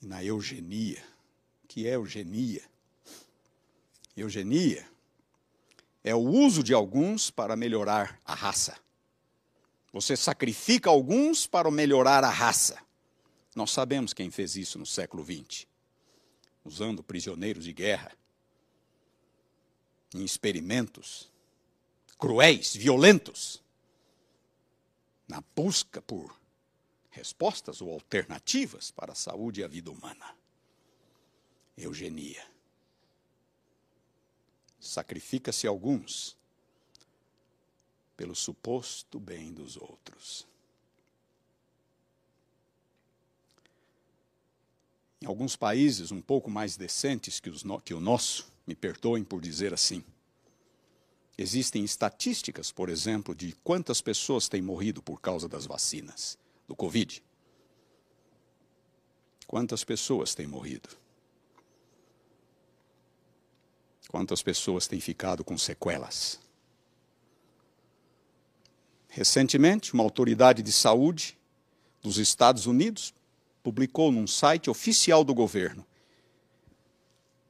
e 0.00 0.06
na 0.06 0.24
eugenia. 0.24 1.04
O 1.62 1.68
que 1.68 1.86
é 1.86 1.94
eugenia? 1.94 2.62
Eugenia 4.16 4.88
é 6.02 6.14
o 6.14 6.20
uso 6.20 6.62
de 6.62 6.72
alguns 6.72 7.30
para 7.30 7.54
melhorar 7.54 8.18
a 8.24 8.34
raça. 8.34 8.76
Você 9.92 10.16
sacrifica 10.16 10.88
alguns 10.88 11.46
para 11.46 11.70
melhorar 11.70 12.24
a 12.24 12.30
raça. 12.30 12.78
Nós 13.54 13.70
sabemos 13.70 14.14
quem 14.14 14.30
fez 14.30 14.56
isso 14.56 14.78
no 14.78 14.86
século 14.86 15.22
XX 15.22 15.70
usando 16.64 17.02
prisioneiros 17.02 17.64
de 17.64 17.72
guerra 17.72 18.16
em 20.14 20.24
experimentos 20.24 21.30
cruéis, 22.22 22.76
violentos, 22.76 23.60
na 25.26 25.42
busca 25.56 26.00
por 26.00 26.38
respostas 27.10 27.80
ou 27.80 27.92
alternativas 27.92 28.92
para 28.92 29.10
a 29.10 29.16
saúde 29.16 29.60
e 29.60 29.64
a 29.64 29.68
vida 29.68 29.90
humana. 29.90 30.36
Eugenia. 31.76 32.46
Sacrifica-se 34.78 35.66
alguns 35.66 36.36
pelo 38.16 38.36
suposto 38.36 39.18
bem 39.18 39.52
dos 39.52 39.76
outros. 39.76 40.46
Em 45.22 45.26
alguns 45.26 45.56
países 45.56 46.10
um 46.10 46.20
pouco 46.20 46.50
mais 46.50 46.76
decentes 46.76 47.38
que, 47.40 47.48
os, 47.48 47.62
que 47.84 47.94
o 47.94 48.00
nosso, 48.00 48.50
me 48.66 48.74
perdoem 48.74 49.24
por 49.24 49.40
dizer 49.40 49.72
assim, 49.72 50.04
Existem 51.36 51.82
estatísticas, 51.82 52.70
por 52.70 52.88
exemplo, 52.88 53.34
de 53.34 53.52
quantas 53.64 54.02
pessoas 54.02 54.48
têm 54.48 54.60
morrido 54.60 55.02
por 55.02 55.20
causa 55.20 55.48
das 55.48 55.66
vacinas 55.66 56.38
do 56.68 56.76
Covid. 56.76 57.22
Quantas 59.46 59.82
pessoas 59.82 60.34
têm 60.34 60.46
morrido? 60.46 60.90
Quantas 64.08 64.42
pessoas 64.42 64.86
têm 64.86 65.00
ficado 65.00 65.42
com 65.42 65.56
sequelas? 65.56 66.38
Recentemente, 69.08 69.94
uma 69.94 70.04
autoridade 70.04 70.62
de 70.62 70.72
saúde 70.72 71.38
dos 72.02 72.18
Estados 72.18 72.66
Unidos 72.66 73.14
publicou 73.62 74.10
num 74.10 74.26
site 74.26 74.68
oficial 74.68 75.22
do 75.22 75.34
governo: 75.34 75.86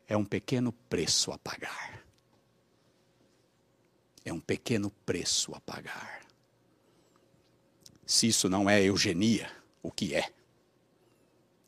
é 0.07 0.17
um 0.17 0.25
pequeno 0.25 0.73
preço 0.73 1.33
a 1.33 1.39
pagar. 1.39 2.05
É 4.25 4.33
um 4.33 4.41
pequeno 4.41 4.91
preço 5.05 5.55
a 5.55 5.61
pagar. 5.61 6.25
Se 8.07 8.29
isso 8.29 8.49
não 8.49 8.69
é 8.69 8.83
eugenia, 8.83 9.51
o 9.83 9.91
que 9.91 10.15
é? 10.15 10.33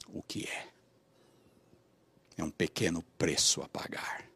O 0.09 0.23
que 0.23 0.45
é? 0.47 0.69
É 2.37 2.45
um 2.45 2.51
pequeno 2.51 3.03
preço 3.17 3.63
a 3.63 3.69
pagar. 3.69 4.29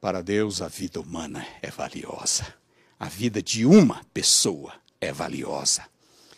Para 0.00 0.20
Deus, 0.20 0.60
a 0.60 0.68
vida 0.68 1.00
humana 1.00 1.46
é 1.62 1.70
valiosa. 1.70 2.54
A 2.98 3.08
vida 3.08 3.40
de 3.40 3.64
uma 3.64 4.04
pessoa 4.12 4.81
é 5.02 5.12
valiosa. 5.12 5.84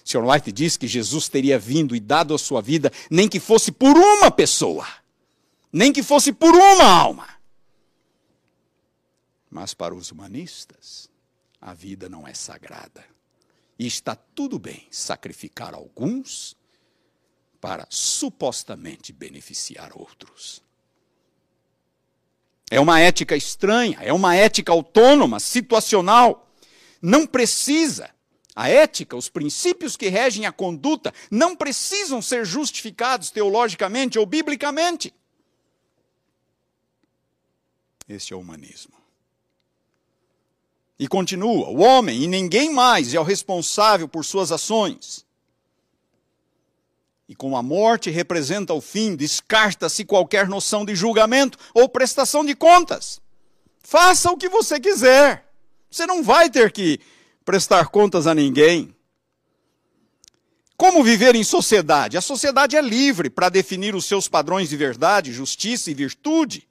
Sr. 0.03 0.25
White 0.25 0.51
diz 0.51 0.77
que 0.77 0.89
Jesus 0.89 1.29
teria 1.29 1.59
vindo 1.59 1.95
e 1.95 2.01
dado 2.01 2.35
a 2.35 2.39
sua 2.39 2.61
vida, 2.61 2.91
nem 3.11 3.29
que 3.29 3.39
fosse 3.39 3.71
por 3.71 3.97
uma 3.97 4.31
pessoa, 4.31 4.87
nem 5.73 5.93
que 5.93 6.03
fosse 6.03 6.33
por 6.33 6.55
uma 6.55 6.85
alma. 6.85 7.29
Mas 9.51 9.73
para 9.75 9.95
os 9.95 10.11
humanistas, 10.11 11.09
a 11.61 11.73
vida 11.75 12.09
não 12.09 12.27
é 12.27 12.35
sagrada. 12.35 13.05
E 13.79 13.87
está 13.87 14.15
tudo 14.15 14.59
bem 14.59 14.87
sacrificar 14.91 15.75
alguns 15.75 16.57
para 17.61 17.87
supostamente 17.91 19.13
beneficiar 19.13 19.93
outros. 19.95 20.63
É 22.71 22.81
uma 22.81 23.01
ética 23.01 23.37
estranha, 23.37 23.99
é 24.01 24.13
uma 24.13 24.35
ética 24.35 24.73
autônoma, 24.73 25.39
situacional. 25.39 26.51
Não 27.01 27.27
precisa. 27.27 28.14
A 28.55 28.69
ética, 28.69 29.17
os 29.17 29.29
princípios 29.29 29.97
que 29.97 30.09
regem 30.09 30.47
a 30.47 30.53
conduta, 30.53 31.13
não 31.31 31.57
precisam 31.57 32.23
ser 32.23 32.45
justificados 32.45 33.31
teologicamente 33.31 34.19
ou 34.19 34.25
biblicamente. 34.25 35.13
Este 38.09 38.33
é 38.33 38.37
o 38.37 38.41
humanismo. 38.41 38.95
E 40.99 41.09
continua: 41.09 41.69
o 41.69 41.81
homem 41.81 42.23
e 42.23 42.27
ninguém 42.29 42.73
mais 42.73 43.13
é 43.13 43.19
o 43.19 43.25
responsável 43.25 44.09
por 44.09 44.25
suas 44.25 44.53
ações. 44.53 45.25
E 47.29 47.35
como 47.35 47.57
a 47.57 47.63
morte 47.63 48.11
representa 48.11 48.75
o 48.75 48.81
fim, 48.81 49.17
descarta-se 49.17 50.05
qualquer 50.05 50.47
noção 50.47 50.85
de 50.85 50.95
julgamento 50.95 51.59
ou 51.73 51.89
prestação 51.89 52.45
de 52.45 52.55
contas. 52.55 53.21
Faça 53.81 54.31
o 54.31 54.37
que 54.37 54.49
você 54.49 54.79
quiser. 54.79 55.51
Você 55.91 56.07
não 56.07 56.23
vai 56.23 56.51
ter 56.51 56.71
que 56.71 57.01
prestar 57.45 57.89
contas 57.89 58.27
a 58.27 58.35
ninguém. 58.35 58.95
Como 60.77 61.05
viver 61.05 61.35
em 61.35 61.45
sociedade? 61.45 62.17
A 62.17 62.21
sociedade 62.21 62.77
é 62.77 62.83
livre 62.83 63.31
para 63.31 63.49
definir 63.49 63.95
os 63.95 64.07
seus 64.07 64.27
padrões 64.27 64.69
de 64.69 64.77
verdade, 64.77 65.33
justiça 65.33 65.91
e 65.91 65.95
virtude, 65.95 66.67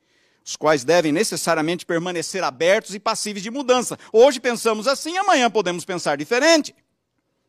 os 0.45 0.57
quais 0.57 0.83
devem 0.83 1.11
necessariamente 1.11 1.85
permanecer 1.85 2.43
abertos 2.43 2.93
e 2.93 2.99
passíveis 2.99 3.43
de 3.43 3.49
mudança. 3.49 3.97
Hoje 4.11 4.41
pensamos 4.41 4.87
assim, 4.87 5.17
amanhã 5.17 5.49
podemos 5.49 5.85
pensar 5.85 6.17
diferente. 6.17 6.75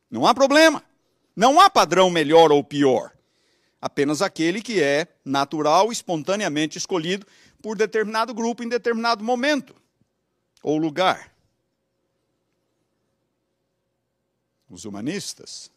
Não 0.08 0.26
há 0.26 0.32
problema. 0.32 0.82
Não 1.34 1.60
há 1.60 1.68
padrão 1.68 2.08
melhor 2.08 2.52
ou 2.52 2.62
pior. 2.62 3.10
Apenas 3.80 4.22
aquele 4.22 4.62
que 4.62 4.80
é 4.80 5.08
natural, 5.24 5.90
espontaneamente 5.90 6.78
escolhido 6.78 7.26
por 7.60 7.76
determinado 7.76 8.32
grupo 8.32 8.62
em 8.62 8.68
determinado 8.68 9.24
momento 9.24 9.74
ou 10.62 10.78
lugar. 10.78 11.33
Os 14.74 14.84
humanistas 14.84 15.70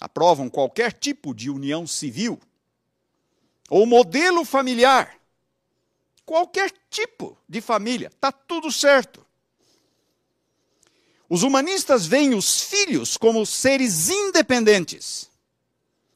aprovam 0.00 0.48
qualquer 0.48 0.94
tipo 0.94 1.34
de 1.34 1.50
união 1.50 1.86
civil 1.86 2.40
ou 3.68 3.84
modelo 3.84 4.46
familiar. 4.46 5.20
Qualquer 6.24 6.72
tipo 6.88 7.36
de 7.46 7.60
família, 7.60 8.06
está 8.06 8.32
tudo 8.32 8.72
certo. 8.72 9.26
Os 11.28 11.42
humanistas 11.42 12.06
veem 12.06 12.32
os 12.34 12.62
filhos 12.62 13.18
como 13.18 13.44
seres 13.44 14.08
independentes, 14.08 15.30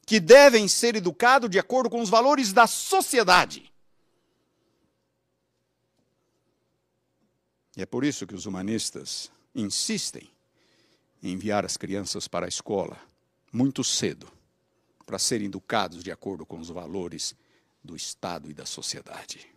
que 0.03 0.19
devem 0.19 0.67
ser 0.67 0.95
educados 0.95 1.47
de 1.47 1.59
acordo 1.59 1.91
com 1.91 2.01
os 2.01 2.09
valores 2.09 2.51
da 2.51 2.65
sociedade. 2.65 3.71
E 7.77 7.83
é 7.83 7.85
por 7.85 8.03
isso 8.03 8.25
que 8.25 8.33
os 8.33 8.47
humanistas 8.47 9.29
insistem 9.53 10.23
em 10.23 10.34
enviar 11.21 11.65
as 11.65 11.77
crianças 11.77 12.27
para 12.27 12.45
a 12.45 12.49
escola 12.49 12.97
muito 13.51 13.83
cedo, 13.83 14.27
para 15.05 15.17
serem 15.17 15.47
educados 15.47 16.03
de 16.03 16.11
acordo 16.11 16.45
com 16.45 16.59
os 16.59 16.69
valores 16.69 17.35
do 17.83 17.95
Estado 17.95 18.49
e 18.49 18.53
da 18.53 18.65
sociedade. 18.65 19.47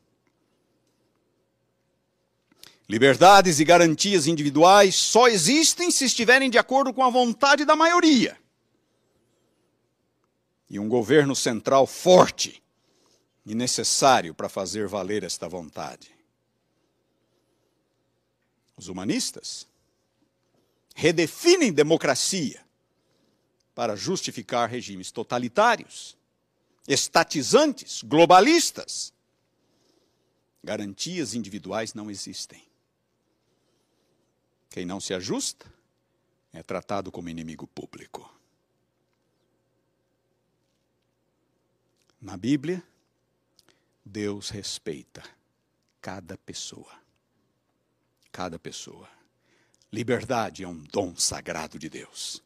Liberdades 2.88 3.60
e 3.60 3.64
garantias 3.64 4.26
individuais 4.26 4.94
só 4.94 5.28
existem 5.28 5.90
se 5.90 6.06
estiverem 6.06 6.48
de 6.48 6.56
acordo 6.56 6.94
com 6.94 7.04
a 7.04 7.10
vontade 7.10 7.66
da 7.66 7.76
maioria. 7.76 8.38
E 10.70 10.78
um 10.78 10.88
governo 10.88 11.36
central 11.36 11.86
forte 11.86 12.62
e 13.44 13.54
necessário 13.54 14.34
para 14.34 14.48
fazer 14.48 14.88
valer 14.88 15.22
esta 15.22 15.46
vontade. 15.46 16.14
Os 18.74 18.88
humanistas 18.88 19.67
redefinem 20.98 21.72
democracia 21.72 22.60
para 23.72 23.94
justificar 23.94 24.68
regimes 24.68 25.12
totalitários, 25.12 26.18
estatizantes, 26.88 28.02
globalistas. 28.02 29.14
Garantias 30.60 31.34
individuais 31.34 31.94
não 31.94 32.10
existem. 32.10 32.66
Quem 34.70 34.84
não 34.84 34.98
se 34.98 35.14
ajusta 35.14 35.72
é 36.52 36.64
tratado 36.64 37.12
como 37.12 37.28
inimigo 37.28 37.68
público. 37.68 38.28
Na 42.20 42.36
Bíblia, 42.36 42.82
Deus 44.04 44.50
respeita 44.50 45.22
cada 46.02 46.36
pessoa. 46.36 46.92
Cada 48.32 48.58
pessoa. 48.58 49.17
Liberdade 49.92 50.64
é 50.64 50.68
um 50.68 50.82
dom 50.92 51.16
sagrado 51.16 51.78
de 51.78 51.88
Deus. 51.88 52.42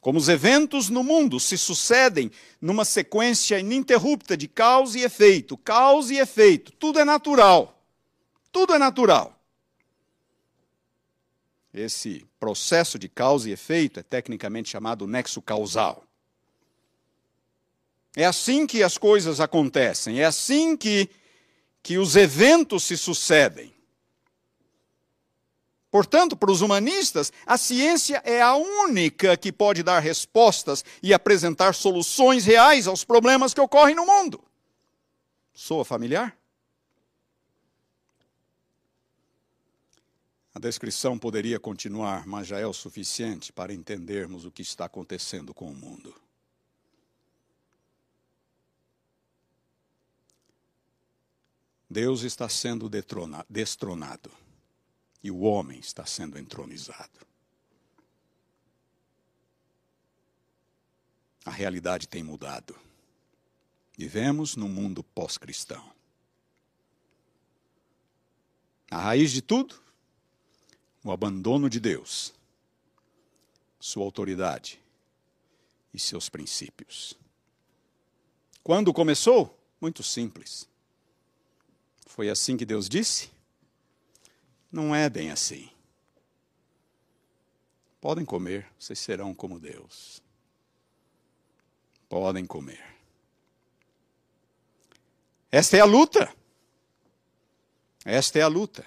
Como 0.00 0.18
os 0.18 0.28
eventos 0.28 0.88
no 0.88 1.02
mundo 1.02 1.40
se 1.40 1.58
sucedem 1.58 2.30
numa 2.60 2.84
sequência 2.84 3.58
ininterrupta 3.58 4.36
de 4.36 4.46
causa 4.46 4.98
e 4.98 5.02
efeito, 5.02 5.56
causa 5.58 6.14
e 6.14 6.18
efeito, 6.18 6.72
tudo 6.72 7.00
é 7.00 7.04
natural. 7.04 7.82
Tudo 8.52 8.72
é 8.72 8.78
natural. 8.78 9.36
Esse 11.74 12.24
processo 12.40 12.98
de 12.98 13.08
causa 13.08 13.50
e 13.50 13.52
efeito 13.52 14.00
é 14.00 14.02
tecnicamente 14.02 14.70
chamado 14.70 15.06
nexo 15.06 15.42
causal. 15.42 16.06
É 18.14 18.24
assim 18.24 18.66
que 18.66 18.82
as 18.82 18.96
coisas 18.96 19.40
acontecem, 19.40 20.20
é 20.20 20.24
assim 20.24 20.74
que, 20.74 21.10
que 21.82 21.98
os 21.98 22.16
eventos 22.16 22.84
se 22.84 22.96
sucedem. 22.96 23.75
Portanto, 25.96 26.36
para 26.36 26.50
os 26.50 26.60
humanistas, 26.60 27.32
a 27.46 27.56
ciência 27.56 28.20
é 28.22 28.42
a 28.42 28.54
única 28.54 29.34
que 29.34 29.50
pode 29.50 29.82
dar 29.82 29.98
respostas 29.98 30.84
e 31.02 31.14
apresentar 31.14 31.74
soluções 31.74 32.44
reais 32.44 32.86
aos 32.86 33.02
problemas 33.02 33.54
que 33.54 33.62
ocorrem 33.62 33.94
no 33.94 34.04
mundo. 34.04 34.44
Soa 35.54 35.86
familiar? 35.86 36.36
A 40.54 40.58
descrição 40.58 41.18
poderia 41.18 41.58
continuar, 41.58 42.26
mas 42.26 42.46
já 42.46 42.60
é 42.60 42.66
o 42.66 42.74
suficiente 42.74 43.50
para 43.50 43.72
entendermos 43.72 44.44
o 44.44 44.50
que 44.50 44.60
está 44.60 44.84
acontecendo 44.84 45.54
com 45.54 45.70
o 45.70 45.74
mundo. 45.74 46.14
Deus 51.88 52.20
está 52.20 52.50
sendo 52.50 52.86
destronado 53.48 54.45
e 55.26 55.30
o 55.30 55.40
homem 55.40 55.80
está 55.80 56.06
sendo 56.06 56.38
entronizado. 56.38 57.26
A 61.44 61.50
realidade 61.50 62.06
tem 62.06 62.22
mudado. 62.22 62.78
Vivemos 63.98 64.54
num 64.54 64.68
mundo 64.68 65.02
pós-cristão. 65.02 65.92
A 68.88 69.00
raiz 69.00 69.32
de 69.32 69.42
tudo, 69.42 69.82
o 71.02 71.10
abandono 71.10 71.68
de 71.68 71.80
Deus, 71.80 72.32
sua 73.80 74.04
autoridade 74.04 74.80
e 75.92 75.98
seus 75.98 76.28
princípios. 76.28 77.14
Quando 78.62 78.92
começou? 78.92 79.58
Muito 79.80 80.04
simples. 80.04 80.68
Foi 82.06 82.30
assim 82.30 82.56
que 82.56 82.64
Deus 82.64 82.88
disse? 82.88 83.34
Não 84.70 84.94
é 84.94 85.08
bem 85.08 85.30
assim. 85.30 85.68
Podem 88.00 88.24
comer, 88.24 88.66
vocês 88.78 88.98
serão 88.98 89.34
como 89.34 89.58
Deus. 89.58 90.22
Podem 92.08 92.46
comer. 92.46 92.84
Esta 95.50 95.76
é 95.76 95.80
a 95.80 95.84
luta. 95.84 96.32
Esta 98.04 98.38
é 98.38 98.42
a 98.42 98.48
luta. 98.48 98.84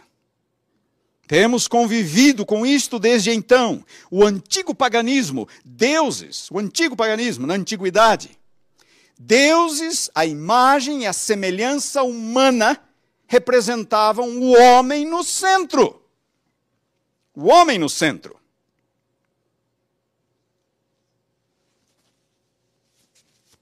Temos 1.28 1.68
convivido 1.68 2.46
com 2.46 2.66
isto 2.66 2.98
desde 2.98 3.32
então. 3.32 3.86
O 4.10 4.26
antigo 4.26 4.74
paganismo, 4.74 5.48
deuses, 5.64 6.50
o 6.50 6.58
antigo 6.58 6.96
paganismo 6.96 7.46
na 7.46 7.54
antiguidade. 7.54 8.32
Deuses, 9.20 10.10
a 10.16 10.26
imagem 10.26 11.04
e 11.04 11.06
a 11.06 11.14
semelhança 11.14 12.02
humana 12.02 12.82
representavam 13.30 14.28
o 14.40 14.58
homem 14.58 15.06
no 15.06 15.24
centro. 15.24 16.04
O 17.36 17.46
homem 17.46 17.78
no 17.78 17.88
centro. 17.88 18.40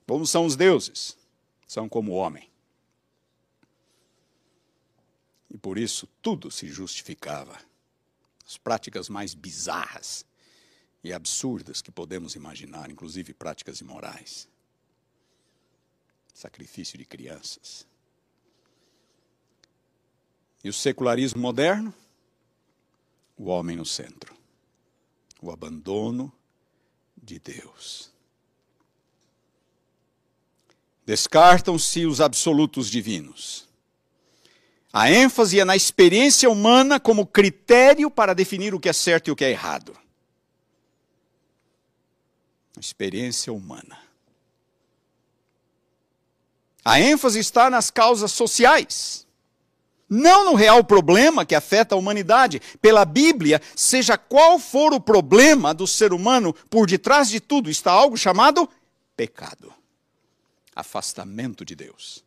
Como 0.06 0.26
são 0.26 0.46
os 0.46 0.56
deuses? 0.56 1.18
São 1.66 1.86
como 1.86 2.12
o 2.12 2.14
homem. 2.14 2.48
E 5.50 5.58
por 5.58 5.76
isso 5.76 6.08
tudo 6.22 6.50
se 6.50 6.66
justificava. 6.66 7.60
As 8.46 8.56
práticas 8.56 9.10
mais 9.10 9.34
bizarras 9.34 10.24
e 11.04 11.12
absurdas 11.12 11.82
que 11.82 11.90
podemos 11.90 12.34
imaginar, 12.34 12.90
inclusive 12.90 13.34
práticas 13.34 13.82
imorais. 13.82 14.48
Sacrifício 16.32 16.96
de 16.96 17.04
crianças. 17.04 17.86
E 20.62 20.68
o 20.68 20.72
secularismo 20.72 21.40
moderno? 21.40 21.92
O 23.36 23.46
homem 23.46 23.76
no 23.76 23.86
centro. 23.86 24.34
O 25.40 25.50
abandono 25.50 26.32
de 27.16 27.38
Deus. 27.38 28.10
Descartam-se 31.06 32.04
os 32.04 32.20
absolutos 32.20 32.90
divinos 32.90 33.68
a 34.92 35.10
ênfase 35.10 35.60
é 35.60 35.64
na 35.64 35.76
experiência 35.76 36.48
humana 36.48 36.98
como 36.98 37.26
critério 37.26 38.10
para 38.10 38.34
definir 38.34 38.74
o 38.74 38.80
que 38.80 38.88
é 38.88 38.92
certo 38.92 39.28
e 39.28 39.30
o 39.30 39.36
que 39.36 39.44
é 39.44 39.50
errado. 39.50 39.96
A 42.76 42.80
experiência 42.80 43.52
humana. 43.52 43.98
A 46.84 46.98
ênfase 47.00 47.38
está 47.38 47.68
nas 47.68 47.90
causas 47.90 48.32
sociais, 48.32 49.26
não 50.08 50.46
no 50.46 50.54
real 50.54 50.82
problema 50.82 51.44
que 51.44 51.54
afeta 51.54 51.94
a 51.94 51.98
humanidade. 51.98 52.60
Pela 52.80 53.04
Bíblia, 53.04 53.60
seja 53.76 54.16
qual 54.16 54.58
for 54.58 54.92
o 54.92 55.00
problema 55.00 55.74
do 55.74 55.86
ser 55.86 56.12
humano, 56.12 56.54
por 56.70 56.86
detrás 56.86 57.28
de 57.28 57.40
tudo 57.40 57.70
está 57.70 57.92
algo 57.92 58.16
chamado 58.16 58.68
pecado 59.16 59.72
afastamento 60.78 61.64
de 61.64 61.74
Deus. 61.74 62.24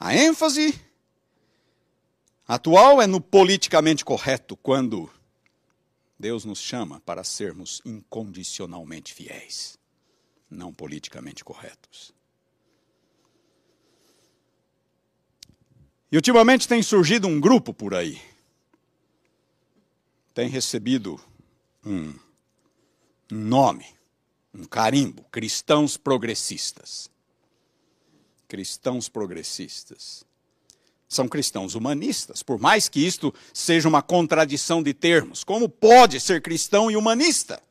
A 0.00 0.16
ênfase 0.16 0.74
atual 2.46 3.00
é 3.00 3.06
no 3.06 3.20
politicamente 3.20 4.04
correto, 4.04 4.56
quando 4.56 5.08
Deus 6.18 6.44
nos 6.44 6.58
chama 6.58 6.98
para 7.00 7.22
sermos 7.22 7.80
incondicionalmente 7.84 9.14
fiéis, 9.14 9.78
não 10.50 10.74
politicamente 10.74 11.44
corretos. 11.44 12.12
E 16.12 16.16
ultimamente 16.16 16.68
tem 16.68 16.82
surgido 16.82 17.26
um 17.26 17.40
grupo 17.40 17.74
por 17.74 17.94
aí, 17.94 18.20
tem 20.34 20.48
recebido 20.48 21.18
um, 21.84 22.14
um 23.32 23.38
nome, 23.38 23.86
um 24.54 24.64
carimbo, 24.64 25.24
cristãos 25.32 25.96
progressistas 25.96 27.10
cristãos 28.52 29.08
progressistas. 29.08 30.26
São 31.08 31.26
cristãos 31.26 31.74
humanistas, 31.74 32.42
por 32.42 32.58
mais 32.58 32.86
que 32.86 33.00
isto 33.00 33.32
seja 33.50 33.88
uma 33.88 34.02
contradição 34.02 34.82
de 34.82 34.92
termos. 34.92 35.42
Como 35.42 35.70
pode 35.70 36.20
ser 36.20 36.42
cristão 36.42 36.90
e 36.90 36.96
humanista? 36.96 37.62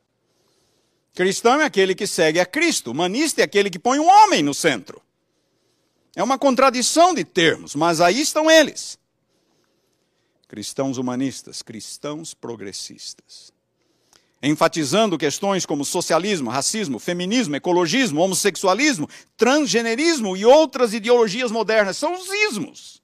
Cristão 1.14 1.60
é 1.60 1.64
aquele 1.66 1.94
que 1.94 2.04
segue 2.04 2.40
a 2.40 2.46
Cristo, 2.46 2.90
humanista 2.90 3.42
é 3.42 3.44
aquele 3.44 3.70
que 3.70 3.78
põe 3.78 4.00
um 4.00 4.08
homem 4.08 4.42
no 4.42 4.52
centro. 4.52 5.00
É 6.14 6.22
uma 6.22 6.38
contradição 6.38 7.14
de 7.14 7.24
termos, 7.24 7.74
mas 7.74 8.00
aí 8.00 8.20
estão 8.20 8.50
eles. 8.50 8.98
Cristãos 10.48 10.98
humanistas, 10.98 11.62
cristãos 11.62 12.34
progressistas 12.34 13.52
enfatizando 14.42 15.16
questões 15.16 15.64
como 15.64 15.84
socialismo, 15.84 16.50
racismo, 16.50 16.98
feminismo, 16.98 17.54
ecologismo, 17.54 18.20
homossexualismo, 18.20 19.08
transgenerismo 19.36 20.36
e 20.36 20.44
outras 20.44 20.92
ideologias 20.92 21.52
modernas. 21.52 21.96
São 21.96 22.12
os 22.14 22.28
ismos. 22.28 23.00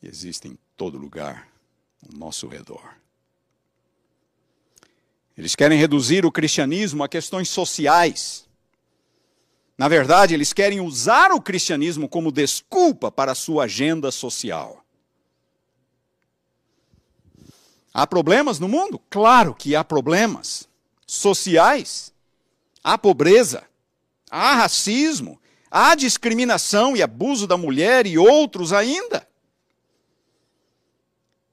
Existem 0.00 0.52
em 0.52 0.58
todo 0.76 0.98
lugar 0.98 1.48
ao 2.02 2.16
nosso 2.16 2.46
redor. 2.46 2.94
Eles 5.36 5.56
querem 5.56 5.78
reduzir 5.78 6.24
o 6.24 6.30
cristianismo 6.30 7.02
a 7.02 7.08
questões 7.08 7.48
sociais. 7.48 8.48
Na 9.76 9.88
verdade, 9.88 10.34
eles 10.34 10.52
querem 10.52 10.80
usar 10.80 11.32
o 11.32 11.40
cristianismo 11.40 12.08
como 12.08 12.30
desculpa 12.30 13.10
para 13.10 13.32
a 13.32 13.34
sua 13.34 13.64
agenda 13.64 14.12
social. 14.12 14.84
Há 17.92 18.06
problemas 18.06 18.60
no 18.60 18.68
mundo? 18.68 19.00
Claro 19.10 19.54
que 19.54 19.74
há 19.74 19.82
problemas 19.82 20.68
sociais. 21.06 22.12
Há 22.82 22.98
pobreza, 22.98 23.64
há 24.30 24.56
racismo, 24.56 25.40
há 25.70 25.94
discriminação 25.94 26.94
e 26.94 27.02
abuso 27.02 27.46
da 27.46 27.56
mulher 27.56 28.06
e 28.06 28.18
outros 28.18 28.72
ainda. 28.72 29.26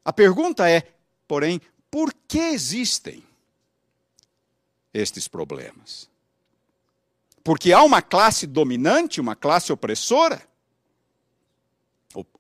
A 0.04 0.12
pergunta 0.12 0.70
é, 0.70 0.84
porém, 1.28 1.62
por 1.90 2.14
que 2.28 2.40
existem 2.40 3.24
estes 4.94 5.28
problemas? 5.28 6.10
Porque 7.44 7.74
há 7.74 7.84
uma 7.84 8.02
classe 8.02 8.46
dominante, 8.46 9.20
uma 9.20 9.36
classe 9.36 9.72
opressora? 9.72 10.42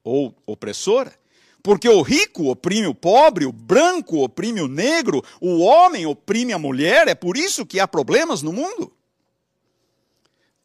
Ou, 0.03 0.35
opressora? 0.45 1.19
Porque 1.63 1.87
o 1.87 2.01
rico 2.01 2.49
oprime 2.49 2.87
o 2.87 2.95
pobre, 2.95 3.45
o 3.45 3.51
branco 3.51 4.23
oprime 4.23 4.61
o 4.61 4.67
negro, 4.67 5.23
o 5.39 5.59
homem 5.59 6.05
oprime 6.05 6.53
a 6.53 6.59
mulher, 6.59 7.07
é 7.07 7.15
por 7.15 7.37
isso 7.37 7.65
que 7.65 7.79
há 7.79 7.87
problemas 7.87 8.41
no 8.41 8.51
mundo? 8.51 8.91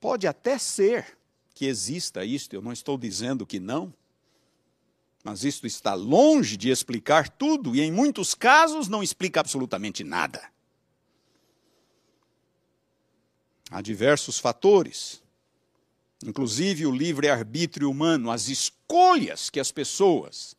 Pode 0.01 0.27
até 0.27 0.59
ser 0.59 1.18
que 1.55 1.66
exista 1.66 2.24
isto, 2.24 2.55
eu 2.55 2.62
não 2.62 2.72
estou 2.72 2.97
dizendo 2.97 3.47
que 3.47 3.61
não, 3.61 3.93
mas 5.22 5.45
isto 5.45 5.66
está 5.66 5.93
longe 5.95 6.57
de 6.57 6.70
explicar 6.70 7.28
tudo 7.28 7.74
e, 7.74 7.80
em 7.80 7.91
muitos 7.91 8.34
casos, 8.34 8.89
não 8.89 9.03
explica 9.03 9.41
absolutamente 9.41 10.05
nada. 10.05 10.41
Há 13.71 13.81
diversos 13.81 14.39
fatores, 14.39 15.23
inclusive 16.25 16.87
o 16.87 16.91
livre-arbítrio 16.91 17.91
humano, 17.91 18.31
as 18.31 18.49
escolhas 18.49 19.51
que 19.51 19.59
as 19.59 19.73
pessoas 19.73 20.57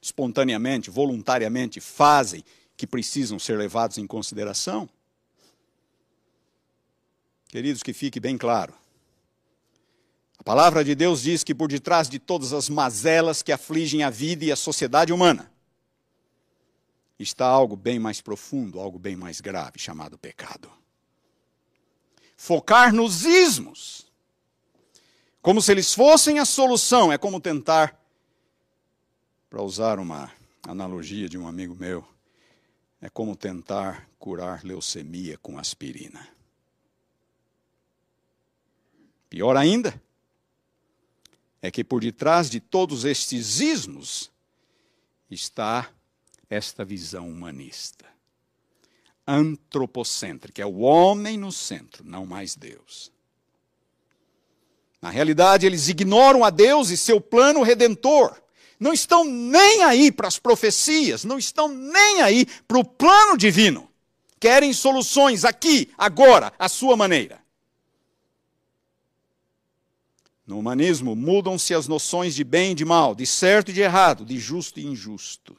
espontaneamente, 0.00 0.90
voluntariamente 0.90 1.80
fazem, 1.80 2.44
que 2.76 2.86
precisam 2.86 3.38
ser 3.38 3.56
levados 3.56 3.98
em 3.98 4.06
consideração? 4.06 4.88
Queridos, 7.48 7.82
que 7.82 7.92
fique 7.92 8.20
bem 8.20 8.36
claro. 8.36 8.74
A 10.38 10.42
palavra 10.42 10.84
de 10.84 10.94
Deus 10.94 11.22
diz 11.22 11.42
que 11.42 11.54
por 11.54 11.68
detrás 11.68 12.08
de 12.08 12.18
todas 12.18 12.52
as 12.52 12.68
mazelas 12.68 13.42
que 13.42 13.52
afligem 13.52 14.02
a 14.02 14.10
vida 14.10 14.44
e 14.44 14.52
a 14.52 14.56
sociedade 14.56 15.12
humana, 15.12 15.50
está 17.18 17.46
algo 17.46 17.76
bem 17.76 17.98
mais 17.98 18.20
profundo, 18.20 18.80
algo 18.80 18.98
bem 18.98 19.16
mais 19.16 19.40
grave, 19.40 19.78
chamado 19.78 20.18
pecado. 20.18 20.70
Focar 22.44 22.92
nos 22.92 23.24
ismos, 23.24 24.06
como 25.40 25.62
se 25.62 25.72
eles 25.72 25.94
fossem 25.94 26.38
a 26.38 26.44
solução, 26.44 27.10
é 27.10 27.16
como 27.16 27.40
tentar 27.40 27.98
para 29.48 29.62
usar 29.62 29.98
uma 29.98 30.30
analogia 30.62 31.26
de 31.26 31.38
um 31.38 31.48
amigo 31.48 31.74
meu, 31.74 32.06
é 33.00 33.08
como 33.08 33.34
tentar 33.34 34.06
curar 34.18 34.62
leucemia 34.62 35.38
com 35.38 35.58
aspirina. 35.58 36.28
Pior 39.30 39.56
ainda, 39.56 39.98
é 41.62 41.70
que 41.70 41.82
por 41.82 42.02
detrás 42.02 42.50
de 42.50 42.60
todos 42.60 43.06
estes 43.06 43.58
ismos 43.60 44.30
está 45.30 45.90
esta 46.50 46.84
visão 46.84 47.26
humanista, 47.26 48.04
antropocêntrica, 49.26 50.62
é 50.62 50.66
o 50.66 50.80
homem 50.80 51.36
no 51.36 51.50
centro, 51.50 52.04
não 52.04 52.26
mais 52.26 52.54
Deus. 52.54 53.12
Na 55.00 55.10
realidade, 55.10 55.66
eles 55.66 55.88
ignoram 55.88 56.44
a 56.44 56.50
Deus 56.50 56.90
e 56.90 56.96
seu 56.96 57.20
plano 57.20 57.62
redentor. 57.62 58.40
Não 58.80 58.92
estão 58.92 59.24
nem 59.24 59.82
aí 59.82 60.10
para 60.10 60.28
as 60.28 60.38
profecias, 60.38 61.24
não 61.24 61.38
estão 61.38 61.68
nem 61.68 62.22
aí 62.22 62.46
para 62.66 62.78
o 62.78 62.84
plano 62.84 63.36
divino. 63.36 63.90
Querem 64.40 64.72
soluções 64.72 65.44
aqui, 65.44 65.90
agora, 65.96 66.52
à 66.58 66.68
sua 66.68 66.96
maneira. 66.96 67.42
No 70.46 70.58
humanismo, 70.58 71.16
mudam-se 71.16 71.72
as 71.72 71.88
noções 71.88 72.34
de 72.34 72.44
bem 72.44 72.72
e 72.72 72.74
de 72.74 72.84
mal, 72.84 73.14
de 73.14 73.26
certo 73.26 73.70
e 73.70 73.74
de 73.74 73.80
errado, 73.80 74.24
de 74.24 74.38
justo 74.38 74.78
e 74.78 74.86
injusto. 74.86 75.56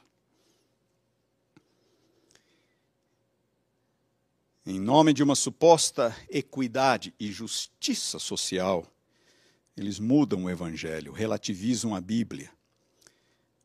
Em 4.68 4.80
nome 4.80 5.12
de 5.12 5.22
uma 5.22 5.36
suposta 5.36 6.12
equidade 6.28 7.14
e 7.20 7.30
justiça 7.30 8.18
social, 8.18 8.84
eles 9.76 10.00
mudam 10.00 10.44
o 10.44 10.50
evangelho, 10.50 11.12
relativizam 11.12 11.94
a 11.94 12.00
Bíblia, 12.00 12.50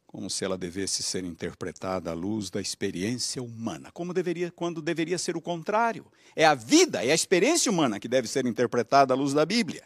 como 0.06 0.30
se 0.30 0.46
ela 0.46 0.60
devesse 0.60 1.02
ser 1.02 1.24
interpretada 1.24 2.12
à 2.12 2.14
luz 2.14 2.52
da 2.52 2.62
experiência 2.62 3.42
humana, 3.42 3.92
como 3.92 4.14
deveria, 4.14 4.52
quando 4.52 4.80
deveria 4.80 5.18
ser 5.18 5.36
o 5.36 5.42
contrário. 5.42 6.06
É 6.36 6.46
a 6.46 6.54
vida, 6.54 7.04
é 7.04 7.10
a 7.10 7.16
experiência 7.16 7.72
humana 7.72 8.00
que 8.00 8.08
deve 8.08 8.28
ser 8.28 8.46
interpretada 8.46 9.12
à 9.12 9.18
luz 9.18 9.34
da 9.34 9.44
Bíblia. 9.44 9.84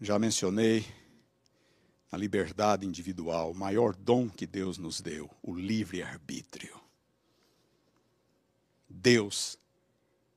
Já 0.00 0.18
mencionei 0.18 0.84
a 2.10 2.16
liberdade 2.16 2.84
individual, 2.84 3.52
o 3.52 3.54
maior 3.54 3.94
dom 3.94 4.28
que 4.28 4.44
Deus 4.44 4.76
nos 4.76 5.00
deu, 5.00 5.30
o 5.40 5.54
livre-arbítrio. 5.54 6.81
Deus 8.92 9.58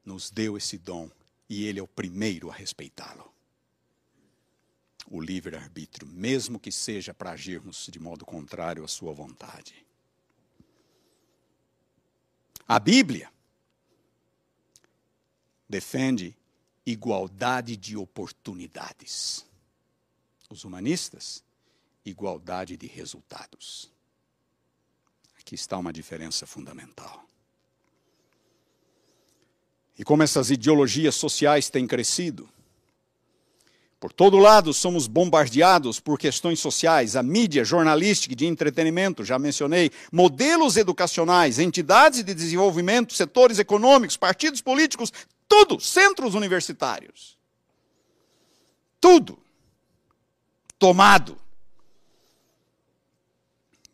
nos 0.04 0.30
deu 0.30 0.58
esse 0.58 0.78
dom 0.78 1.10
e 1.50 1.66
Ele 1.66 1.80
é 1.80 1.84
o 1.84 1.88
primeiro 1.88 2.50
a 2.50 2.54
respeitá-lo. 2.54 3.32
O 5.08 5.22
livre-arbítrio, 5.22 6.08
mesmo 6.08 6.60
que 6.60 6.72
seja 6.72 7.14
para 7.14 7.32
agirmos 7.32 7.88
de 7.92 8.00
modo 8.00 8.26
contrário 8.26 8.84
à 8.84 8.88
Sua 8.88 9.14
vontade. 9.14 9.86
A 12.68 12.80
Bíblia 12.80 13.32
defende 15.70 16.36
igualdade 16.86 17.78
de 17.78 17.96
oportunidades 17.96 19.46
os 20.50 20.64
humanistas, 20.64 21.44
igualdade 22.04 22.78
de 22.78 22.88
resultados. 22.88 23.92
Aqui 25.40 25.56
está 25.56 25.78
uma 25.78 25.94
diferença 25.94 26.46
fundamental. 26.46 27.28
E 29.98 30.04
como 30.04 30.24
essas 30.24 30.50
ideologias 30.52 31.16
sociais 31.16 31.70
têm 31.70 31.88
crescido, 31.88 32.50
por 34.00 34.12
todo 34.14 34.38
lado 34.38 34.74
somos 34.74 35.08
bombardeados 35.08 36.00
por 36.00 36.20
questões 36.20 36.60
sociais, 36.60 37.16
a 37.16 37.24
mídia 37.24 37.64
jornalística 37.66 38.36
de 38.36 38.46
entretenimento, 38.46 39.24
já 39.24 39.40
mencionei, 39.40 39.90
modelos 40.12 40.78
educacionais, 40.78 41.58
entidades 41.58 42.24
de 42.24 42.34
desenvolvimento, 42.34 43.14
setores 43.14 43.58
econômicos, 43.58 44.18
partidos 44.18 44.62
políticos, 44.62 45.12
tudo, 45.48 45.80
centros 45.80 46.36
universitários. 46.36 47.36
Tudo 49.00 49.40
tomado 50.78 51.38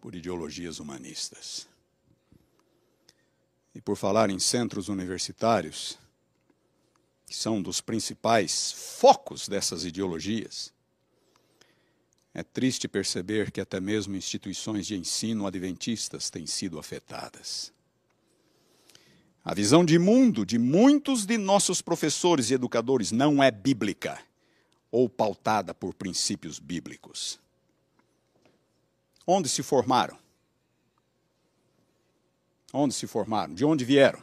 por 0.02 0.16
ideologias 0.16 0.80
humanistas. 0.80 1.71
E 3.74 3.82
por 3.82 3.96
falar 3.96 4.30
em 4.30 4.40
centros 4.40 4.90
universitários, 4.90 5.98
que 7.26 7.36
são 7.36 7.62
dos 7.62 7.80
principais 7.80 8.72
focos 8.72 9.48
dessas 9.48 9.86
ideologias, 9.86 10.74
é 12.34 12.44
triste 12.44 12.88
perceber 12.88 13.52
que 13.52 13.60
até 13.60 13.80
mesmo 13.80 14.16
instituições 14.16 14.88
de 14.88 14.96
ensino 14.96 15.46
adventistas 15.46 16.30
têm 16.30 16.46
sido 16.46 16.80
afetadas. 16.80 17.74
A 19.44 19.54
visão 19.54 19.84
de 19.84 19.98
mundo 19.98 20.46
de 20.46 20.58
muitos 20.58 21.26
de 21.26 21.38
nossos 21.38 21.82
professores 21.82 22.50
e 22.50 22.54
educadores 22.54 23.12
não 23.12 23.42
é 23.42 23.50
bíblica 23.50 24.22
ou 24.92 25.10
pautada 25.10 25.74
por 25.74 25.94
princípios 25.94 26.60
bíblicos. 26.60 27.40
Onde 29.26 29.50
se 29.50 29.64
formaram? 29.64 30.18
Onde 32.74 32.94
se 32.94 33.08
formaram? 33.08 33.54
De 33.54 33.66
onde 33.66 33.84
vieram? 33.84 34.20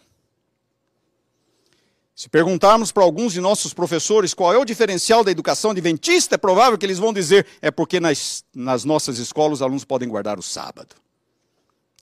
Se 2.18 2.28
perguntarmos 2.28 2.90
para 2.90 3.04
alguns 3.04 3.32
de 3.32 3.40
nossos 3.40 3.72
professores 3.72 4.34
qual 4.34 4.52
é 4.52 4.58
o 4.58 4.64
diferencial 4.64 5.22
da 5.22 5.30
educação 5.30 5.70
adventista, 5.70 6.34
é 6.34 6.38
provável 6.38 6.76
que 6.76 6.84
eles 6.84 6.98
vão 6.98 7.12
dizer 7.12 7.46
é 7.62 7.70
porque 7.70 8.00
nas, 8.00 8.44
nas 8.52 8.84
nossas 8.84 9.18
escolas 9.18 9.58
os 9.58 9.62
alunos 9.62 9.84
podem 9.84 10.08
guardar 10.08 10.36
o 10.36 10.42
sábado. 10.42 10.96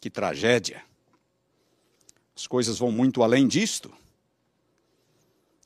Que 0.01 0.09
tragédia. 0.09 0.83
As 2.35 2.47
coisas 2.47 2.79
vão 2.79 2.91
muito 2.91 3.23
além 3.23 3.47
disto. 3.47 3.93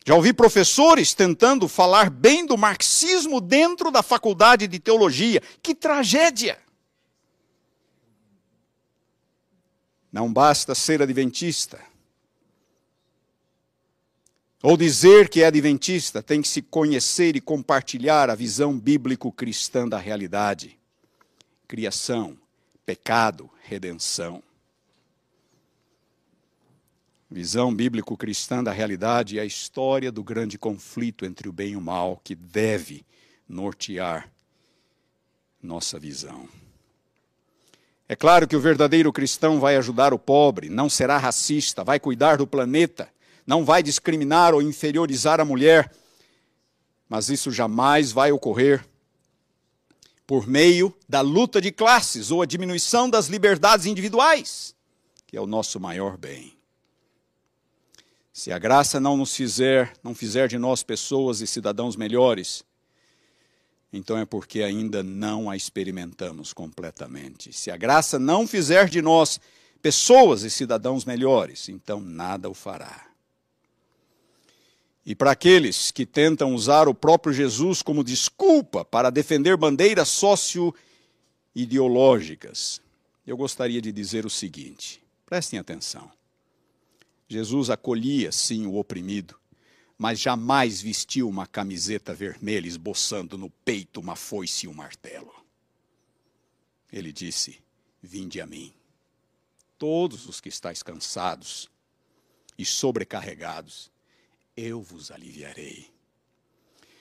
Já 0.05 0.15
ouvi 0.15 0.33
professores 0.33 1.15
tentando 1.15 1.69
falar 1.69 2.11
bem 2.11 2.45
do 2.45 2.57
marxismo 2.57 3.41
dentro 3.41 3.93
da 3.93 4.03
faculdade 4.03 4.67
de 4.67 4.81
teologia. 4.81 5.43
Que 5.63 5.75
tragédia! 5.75 6.59
Não 10.13 10.33
basta 10.33 10.75
ser 10.75 11.03
adventista. 11.03 11.81
Ou 14.63 14.77
dizer 14.77 15.29
que 15.29 15.43
é 15.43 15.47
adventista, 15.47 16.23
tem 16.23 16.43
que 16.43 16.49
se 16.49 16.61
conhecer 16.61 17.37
e 17.37 17.41
compartilhar 17.41 18.29
a 18.29 18.35
visão 18.35 18.79
bíblico-cristã 18.79 19.89
da 19.89 19.99
realidade. 19.99 20.79
Criação, 21.67 22.37
pecado, 22.85 23.49
redenção 23.63 24.43
visão 27.31 27.73
bíblico-cristã 27.73 28.63
da 28.65 28.73
realidade 28.73 29.39
é 29.39 29.43
a 29.43 29.47
história 29.47 30.11
do 30.11 30.25
grande 30.25 30.59
conflito 30.59 31.25
entre 31.25 31.49
o 31.49 31.53
bem 31.53 31.73
e 31.73 31.77
o 31.77 31.81
mal 31.81 32.21
que 32.25 32.35
deve 32.35 33.05
nortear 33.49 34.29
nossa 35.63 35.99
visão. 35.99 36.49
É 38.11 38.17
claro 38.17 38.49
que 38.49 38.57
o 38.57 38.61
verdadeiro 38.61 39.13
cristão 39.13 39.61
vai 39.61 39.77
ajudar 39.77 40.13
o 40.13 40.19
pobre, 40.19 40.69
não 40.69 40.91
será 40.91 41.17
racista, 41.17 41.85
vai 41.85 42.01
cuidar 42.01 42.39
do 42.39 42.45
planeta, 42.45 43.09
não 43.47 43.65
vai 43.65 43.85
discriminar 43.85 44.53
ou 44.53 44.61
inferiorizar 44.61 45.39
a 45.39 45.45
mulher, 45.45 45.95
mas 47.09 47.29
isso 47.29 47.53
jamais 47.53 48.11
vai 48.11 48.33
ocorrer 48.33 48.85
por 50.27 50.45
meio 50.49 50.93
da 51.09 51.21
luta 51.21 51.61
de 51.61 51.71
classes 51.71 52.33
ou 52.33 52.43
a 52.43 52.47
diminuição 52.47 53.09
das 53.09 53.29
liberdades 53.29 53.87
individuais, 53.87 54.75
que 55.25 55.37
é 55.37 55.41
o 55.41 55.47
nosso 55.47 55.79
maior 55.79 56.17
bem. 56.17 56.59
Se 58.33 58.51
a 58.51 58.59
graça 58.59 58.99
não 58.99 59.17
nos 59.17 59.37
fizer, 59.37 59.93
não 60.03 60.17
fizer 60.17 60.49
de 60.49 60.59
nós 60.59 60.83
pessoas 60.83 61.41
e 61.41 61.47
cidadãos 61.47 61.95
melhores, 61.95 62.65
então 63.93 64.17
é 64.17 64.25
porque 64.25 64.63
ainda 64.63 65.03
não 65.03 65.51
a 65.51 65.57
experimentamos 65.57 66.53
completamente. 66.53 67.53
Se 67.53 67.69
a 67.71 67.77
graça 67.77 68.19
não 68.19 68.47
fizer 68.47 68.89
de 68.89 69.03
nós 69.03 69.41
pessoas 69.83 70.43
e 70.43 70.51
cidadãos 70.51 71.05
melhores, 71.05 71.69
então 71.69 72.01
nada 72.01 72.49
o 72.49 72.55
fará. 72.55 73.09
E 75.05 75.15
para 75.15 75.33
aqueles 75.33 75.91
que 75.91 76.07
tentam 76.07 76.55
usar 76.55 76.87
o 76.87 76.95
próprio 76.95 77.33
Jesus 77.33 77.83
como 77.83 78.05
desculpa 78.05 78.85
para 78.85 79.11
defender 79.11 79.57
bandeiras 79.57 80.09
socio-ideológicas, 80.09 82.81
eu 83.27 83.37
gostaria 83.37 83.81
de 83.81 83.91
dizer 83.91 84.25
o 84.25 84.31
seguinte: 84.31 85.03
prestem 85.27 85.59
atenção. 85.59 86.09
Jesus 87.29 87.71
acolhia, 87.71 88.31
sim, 88.31 88.67
o 88.67 88.77
oprimido, 88.77 89.40
mas 90.01 90.19
jamais 90.19 90.81
vestiu 90.81 91.29
uma 91.29 91.47
camiseta 91.47 92.15
vermelha 92.15 92.67
esboçando 92.67 93.37
no 93.37 93.51
peito 93.51 94.01
uma 94.01 94.17
foice 94.17 94.65
e 94.65 94.69
um 94.69 94.73
martelo. 94.73 95.31
Ele 96.91 97.13
disse: 97.13 97.61
Vinde 98.03 98.41
a 98.41 98.47
mim, 98.47 98.73
todos 99.77 100.27
os 100.27 100.41
que 100.41 100.49
estáis 100.49 100.83
cansados 100.83 101.69
e 102.57 102.65
sobrecarregados, 102.65 103.93
eu 104.57 104.81
vos 104.81 105.11
aliviarei. 105.11 105.93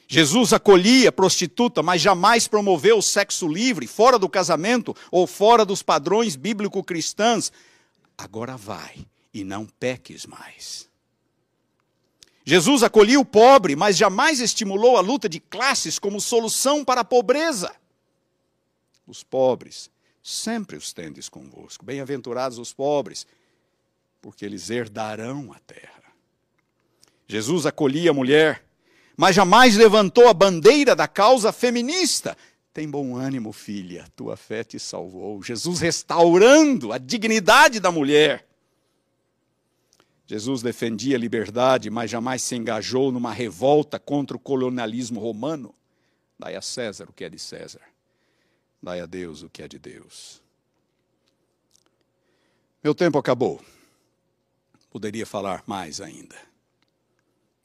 Jesus 0.05 0.51
acolhia 0.51 1.09
prostituta, 1.09 1.81
mas 1.81 2.01
jamais 2.01 2.49
promoveu 2.49 2.97
o 2.97 3.01
sexo 3.01 3.47
livre, 3.47 3.87
fora 3.87 4.19
do 4.19 4.27
casamento 4.27 4.93
ou 5.09 5.25
fora 5.25 5.63
dos 5.63 5.81
padrões 5.81 6.35
bíblico-cristãs. 6.35 7.49
Agora 8.17 8.57
vai 8.57 9.07
e 9.33 9.45
não 9.45 9.65
peques 9.65 10.25
mais. 10.25 10.88
Jesus 12.45 12.83
acolhia 12.83 13.19
o 13.19 13.25
pobre, 13.25 13.75
mas 13.75 13.97
jamais 13.97 14.39
estimulou 14.39 14.97
a 14.97 15.01
luta 15.01 15.29
de 15.29 15.39
classes 15.39 15.99
como 15.99 16.19
solução 16.19 16.83
para 16.83 17.01
a 17.01 17.05
pobreza. 17.05 17.71
Os 19.05 19.23
pobres, 19.23 19.89
sempre 20.23 20.77
os 20.77 20.93
tendes 20.93 21.29
convosco. 21.29 21.85
Bem-aventurados 21.85 22.57
os 22.57 22.73
pobres, 22.73 23.27
porque 24.21 24.45
eles 24.45 24.69
herdarão 24.69 25.53
a 25.53 25.59
terra. 25.59 25.99
Jesus 27.27 27.65
acolhia 27.67 28.09
a 28.09 28.13
mulher, 28.13 28.65
mas 29.15 29.35
jamais 29.35 29.75
levantou 29.75 30.27
a 30.27 30.33
bandeira 30.33 30.95
da 30.95 31.07
causa 31.07 31.51
feminista. 31.51 32.35
Tem 32.73 32.89
bom 32.89 33.15
ânimo, 33.15 33.51
filha, 33.51 34.07
tua 34.15 34.35
fé 34.35 34.63
te 34.63 34.79
salvou. 34.79 35.43
Jesus 35.43 35.79
restaurando 35.79 36.91
a 36.91 36.97
dignidade 36.97 37.79
da 37.79 37.91
mulher. 37.91 38.48
Jesus 40.29 40.61
defendia 40.61 41.15
a 41.15 41.19
liberdade, 41.19 41.89
mas 41.89 42.11
jamais 42.11 42.43
se 42.43 42.55
engajou 42.55 43.11
numa 43.11 43.33
revolta 43.33 43.97
contra 43.97 44.37
o 44.37 44.39
colonialismo 44.39 45.19
romano. 45.19 45.73
Dai 46.37 46.55
a 46.55 46.61
César 46.61 47.09
o 47.09 47.13
que 47.13 47.23
é 47.23 47.29
de 47.29 47.39
César, 47.39 47.81
dai 48.79 48.99
a 48.99 49.07
Deus 49.07 49.41
o 49.41 49.49
que 49.49 49.63
é 49.63 49.67
de 49.67 49.79
Deus. 49.79 50.39
Meu 52.83 52.93
tempo 52.93 53.17
acabou. 53.17 53.59
Poderia 54.91 55.25
falar 55.25 55.63
mais 55.65 55.99
ainda. 55.99 56.35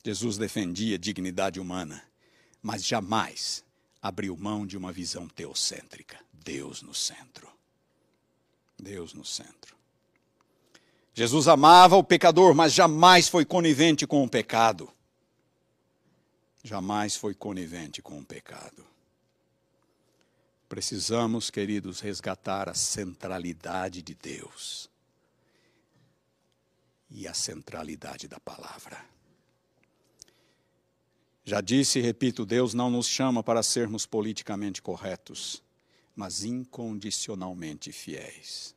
Jesus 0.03 0.39
defendia 0.39 0.95
a 0.97 0.99
dignidade 0.99 1.61
humana, 1.61 2.03
mas 2.63 2.83
jamais 2.83 3.63
abriu 4.01 4.35
mão 4.39 4.67
de 4.67 4.79
uma 4.79 4.91
visão 4.91 5.29
teocêntrica. 5.29 6.19
Deus 6.33 6.81
no 6.81 6.95
centro. 6.95 7.47
Deus 8.83 9.13
no 9.13 9.23
centro. 9.23 9.74
Jesus 11.15 11.47
amava 11.47 11.97
o 11.97 12.03
pecador, 12.03 12.55
mas 12.55 12.73
jamais 12.73 13.29
foi 13.29 13.45
conivente 13.45 14.05
com 14.05 14.25
o 14.25 14.29
pecado. 14.29 14.91
Jamais 16.65 17.15
foi 17.15 17.35
conivente 17.35 18.03
com 18.03 18.19
o 18.19 18.25
pecado. 18.25 18.85
Precisamos, 20.69 21.51
queridos, 21.51 22.01
resgatar 22.01 22.69
a 22.69 22.75
centralidade 22.75 24.03
de 24.03 24.13
Deus 24.13 24.91
e 27.09 27.29
a 27.29 27.35
centralidade 27.35 28.27
da 28.27 28.41
palavra. 28.41 29.05
Já 31.45 31.61
disse 31.61 32.01
e 32.01 32.03
repito: 32.03 32.45
Deus 32.45 32.75
não 32.75 32.91
nos 32.91 33.07
chama 33.07 33.41
para 33.41 33.63
sermos 33.63 34.05
politicamente 34.05 34.83
corretos, 34.83 35.63
mas 36.17 36.43
incondicionalmente 36.43 37.93
fiéis. 37.93 38.74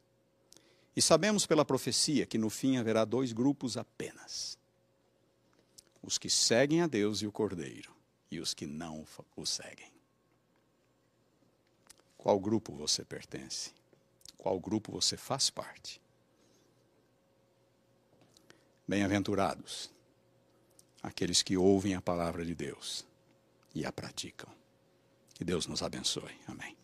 E 0.98 1.02
sabemos 1.02 1.46
pela 1.46 1.64
profecia 1.64 2.26
que 2.26 2.40
no 2.40 2.50
fim 2.50 2.78
haverá 2.78 3.06
dois 3.06 3.32
grupos 3.32 3.78
apenas: 3.78 4.58
os 6.02 6.18
que 6.18 6.28
seguem 6.28 6.82
a 6.82 6.88
Deus 6.88 7.22
e 7.22 7.28
o 7.28 7.32
Cordeiro, 7.32 7.94
e 8.32 8.40
os 8.40 8.56
que 8.56 8.66
não 8.66 9.06
o 9.36 9.46
seguem. 9.46 9.92
Qual 12.18 12.40
grupo 12.40 12.74
você 12.74 13.06
pertence? 13.06 13.72
Qual 14.40 14.60
grupo 14.60 14.92
você 14.92 15.16
faz 15.16 15.52
parte? 15.52 16.02
Bem-aventurados 18.88 19.92
aqueles 21.04 21.44
que 21.44 21.56
ouvem 21.56 21.94
a 21.94 22.02
palavra 22.02 22.44
de 22.44 22.56
Deus 22.56 23.06
e 23.76 23.86
a 23.86 23.92
praticam. 23.92 24.50
Que 25.36 25.46
Deus 25.46 25.68
nos 25.68 25.84
abençoe. 25.84 26.36
Amém. 26.48 26.76